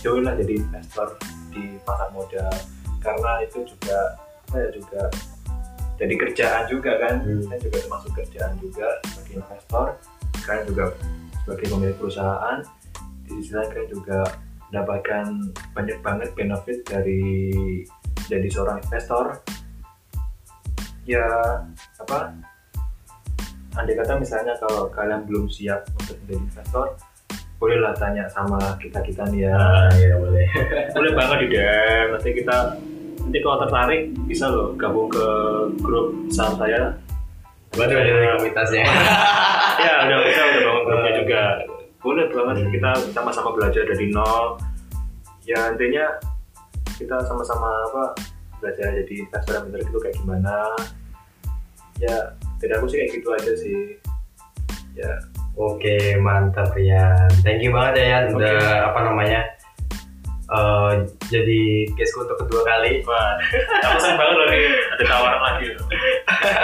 join 0.01 0.25
lah 0.25 0.33
jadi 0.39 0.63
investor 0.63 1.19
di 1.53 1.79
pasar 1.85 2.09
modal. 2.11 2.53
Karena 2.99 3.45
itu 3.45 3.63
juga 3.69 4.17
apa 4.49 4.57
ya 4.59 4.69
juga 4.75 5.03
jadi 6.01 6.15
kerjaan 6.19 6.65
juga 6.67 6.93
kan. 6.99 7.15
Hmm. 7.23 7.47
saya 7.47 7.59
juga 7.63 7.77
termasuk 7.85 8.11
kerjaan 8.17 8.53
juga 8.59 8.89
sebagai 9.07 9.35
investor. 9.39 9.87
Kalian 10.43 10.65
juga 10.67 10.85
sebagai 11.45 11.67
pemilik 11.71 11.97
perusahaan. 12.01 12.59
Di 13.23 13.31
sisi 13.39 13.53
lain 13.55 13.69
kalian 13.71 13.91
juga 13.93 14.19
mendapatkan 14.73 15.27
banyak 15.77 15.99
banget 16.01 16.29
benefit 16.35 16.79
dari 16.89 17.23
jadi 18.27 18.49
seorang 18.49 18.81
investor. 18.83 19.39
Ya 21.05 21.27
apa? 22.01 22.35
Andai 23.73 23.97
kata 23.97 24.21
misalnya 24.21 24.53
kalau 24.61 24.93
kalian 24.93 25.25
belum 25.25 25.49
siap 25.49 25.89
untuk 25.97 26.17
menjadi 26.25 26.41
investor 26.45 26.87
bolehlah 27.63 27.95
tanya 27.95 28.27
sama 28.27 28.59
kita 28.83 28.99
kita 29.07 29.23
nih 29.31 29.47
ya 29.47 29.55
iya 29.95 30.19
boleh. 30.19 30.47
boleh 30.99 31.11
banget 31.15 31.37
di 31.39 31.49
DM 31.55 32.07
nanti 32.11 32.31
kita 32.35 32.57
nanti 33.23 33.39
kalau 33.39 33.57
tertarik 33.63 34.03
bisa 34.27 34.51
loh 34.51 34.75
gabung 34.75 35.07
ke 35.07 35.27
grup 35.79 36.11
saham 36.27 36.59
saya 36.59 36.91
Waduh 37.73 37.97
ada 37.97 38.37
komunitasnya. 38.37 38.85
ya 39.87 39.93
udah 40.05 40.19
kita 40.27 40.43
udah 40.45 40.61
bangun 40.61 40.83
grupnya 40.85 41.09
Wah. 41.09 41.19
juga 41.23 41.41
boleh 42.03 42.27
banget 42.29 42.57
Hmm. 42.59 42.73
kita 42.75 42.91
sama-sama 43.15 43.49
belajar 43.55 43.83
dari 43.87 44.07
nol 44.11 44.59
ya 45.47 45.71
intinya 45.71 46.19
kita 46.99 47.17
sama-sama 47.25 47.71
apa 47.89 48.05
belajar 48.59 48.91
jadi 48.93 49.15
investor 49.23 49.55
yang 49.55 49.65
benar 49.71 49.81
itu 49.81 49.99
kayak 50.03 50.17
gimana 50.19 50.57
ya 51.97 52.17
tidak 52.59 52.83
aku 52.83 52.91
sih 52.91 52.99
kayak 53.01 53.11
gitu 53.17 53.29
aja 53.31 53.53
sih 53.55 53.79
ya 54.93 55.11
Oke 55.53 56.17
mantap 56.17 56.73
Rian. 56.73 57.29
Thank 57.45 57.61
you 57.61 57.71
banget 57.71 58.01
ya 58.01 58.07
Yan 58.09 58.25
udah 58.33 58.57
apa 58.89 58.99
namanya 59.05 59.41
eh, 60.49 60.93
jadi 61.29 61.61
guestku 61.93 62.25
untuk 62.25 62.41
kedua 62.45 62.61
kali. 62.65 63.01
wah 63.05 63.37
aku 63.85 63.99
seneng 64.01 64.17
banget 64.17 64.35
loh 64.37 64.47
nih 64.49 64.65
ada 64.97 65.05
tawaran 65.05 65.41
lagi 65.41 65.65
loh. 65.73 65.85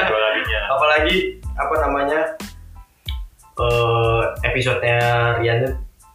dua 0.08 0.18
kalinya 0.24 0.60
Apalagi 0.68 1.16
apa 1.54 1.74
namanya 1.84 2.20
eh 3.58 4.22
episodenya 4.44 4.98
Rian 5.40 5.58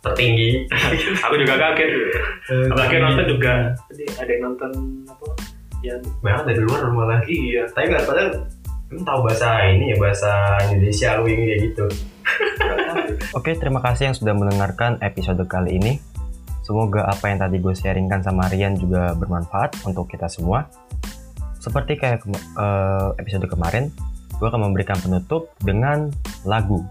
tertinggi. 0.04 0.68
aku 1.26 1.36
juga 1.40 1.54
kaget 1.56 1.90
apalagi 2.68 2.94
yang 2.98 3.04
nonton 3.08 3.26
juga 3.30 3.54
tadi 3.88 4.04
ada 4.20 4.30
yang 4.30 4.44
nonton 4.52 4.72
apa 5.08 5.26
yang 5.84 6.00
banyak 6.20 6.44
dari 6.48 6.62
luar 6.64 6.82
malah. 6.90 7.20
iya 7.28 7.64
Tapi 7.70 7.86
nggak 7.88 8.04
padahal 8.04 8.30
kamu 8.94 9.10
tahu 9.10 9.20
bahasa 9.26 9.50
ini 9.74 9.86
ya 9.90 9.98
bahasa 9.98 10.32
Indonesia 10.70 11.10
lu 11.18 11.26
ini 11.26 11.44
kayak 11.50 11.62
gitu. 11.66 11.86
Oke, 13.38 13.58
terima 13.58 13.82
kasih 13.82 14.14
yang 14.14 14.18
sudah 14.18 14.38
mendengarkan 14.38 15.02
episode 15.02 15.42
kali 15.50 15.82
ini. 15.82 15.98
Semoga 16.62 17.10
apa 17.10 17.26
yang 17.34 17.42
tadi 17.42 17.58
gue 17.58 17.74
sharingkan 17.74 18.22
sama 18.22 18.46
Rian 18.54 18.78
juga 18.78 19.18
bermanfaat 19.18 19.82
untuk 19.90 20.06
kita 20.08 20.30
semua. 20.30 20.70
Seperti 21.58 21.98
kayak 21.98 22.22
kema- 22.22 22.46
eh, 22.62 23.10
episode 23.18 23.50
kemarin, 23.50 23.90
gue 24.38 24.48
akan 24.48 24.70
memberikan 24.70 25.02
penutup 25.02 25.50
dengan 25.66 26.14
lagu. 26.46 26.86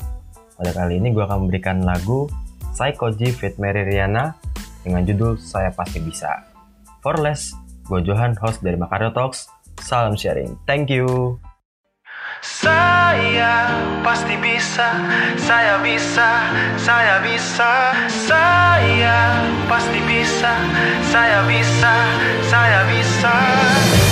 Pada 0.58 0.74
kali 0.74 0.98
ini 0.98 1.14
gue 1.14 1.22
akan 1.22 1.46
memberikan 1.46 1.86
lagu 1.86 2.26
Psychoji 2.74 3.30
Fit 3.30 3.56
Mary 3.62 3.86
Riana 3.86 4.34
dengan 4.82 5.06
judul 5.06 5.38
Saya 5.38 5.70
Pasti 5.70 6.02
Bisa. 6.02 6.50
For 6.98 7.14
less, 7.14 7.54
gue 7.86 8.02
Johan, 8.02 8.34
host 8.42 8.58
dari 8.58 8.74
Makario 8.74 9.14
Talks. 9.14 9.46
Salam 9.78 10.18
sharing. 10.18 10.58
Thank 10.66 10.90
you. 10.90 11.38
Saya 12.42 13.70
pasti 14.02 14.34
bisa, 14.34 14.98
saya 15.38 15.78
bisa, 15.78 16.42
saya 16.74 17.22
bisa, 17.22 17.94
saya 18.10 19.18
pasti 19.70 20.02
bisa, 20.02 20.50
saya 21.06 21.46
bisa, 21.46 21.94
saya 22.50 22.82
bisa. 22.90 23.30
Saya 23.30 24.11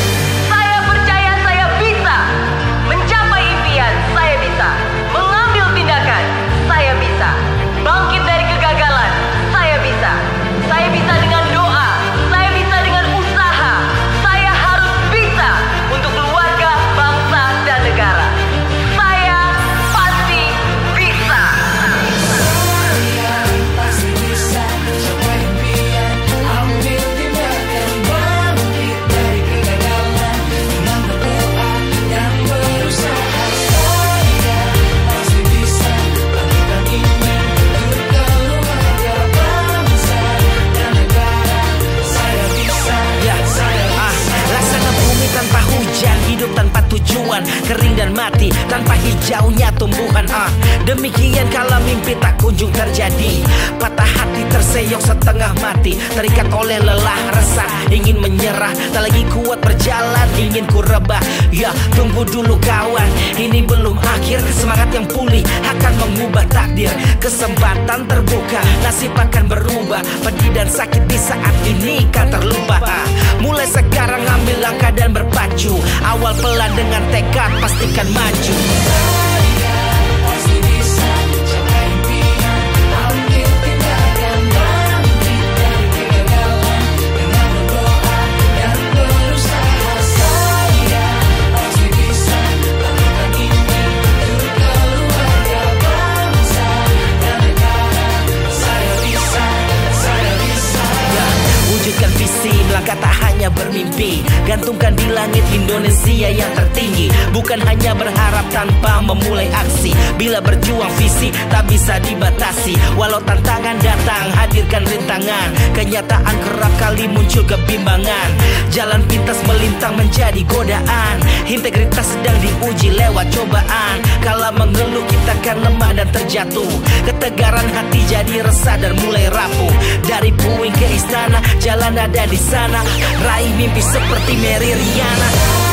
Bukan 107.30 107.62
hanya 107.62 107.94
berharap 107.94 108.46
tanpa 108.50 108.98
memulai 108.98 109.46
aksi. 109.54 109.94
Bila 110.18 110.42
berjuang 110.42 110.90
visi 110.98 111.30
tak 111.46 111.70
bisa 111.70 112.02
dibatasi. 112.02 112.74
Walau 112.98 113.22
tantangan 113.22 113.78
datang, 113.78 114.26
hadirkan 114.34 114.82
rintangan. 114.82 115.48
Kenyataan 115.70 116.36
kerap 116.42 116.72
kali 116.82 117.06
muncul 117.06 117.46
kebimbangan. 117.46 118.28
Jalan 118.74 119.02
pintas 119.06 119.38
melintang 119.46 119.94
menjadi 119.94 120.42
godaan. 120.50 121.16
Integritas 121.46 122.10
sedang 122.10 122.34
diuji 122.42 122.98
lewat 122.98 123.30
cobaan. 123.30 123.96
Kala 124.26 124.50
mengeluh 124.50 125.06
kita 125.06 125.38
akan 125.38 125.70
lemah 125.70 125.92
dan 126.02 126.08
terjatuh. 126.10 126.70
Ketegaran 127.06 127.68
hati 127.70 128.00
jadi 128.10 128.42
resah 128.42 128.74
dan 128.74 128.98
mulai 129.06 129.30
rapuh. 129.30 129.74
Dari 130.02 130.34
puing 130.34 130.74
ke 130.74 130.86
istana, 130.98 131.38
jalan 131.62 131.94
ada 131.94 132.26
di 132.26 132.38
sana. 132.38 132.82
Raih 133.22 133.54
mimpi 133.54 133.82
seperti 133.82 134.34
Mary 134.34 134.74
Riana 134.74 135.69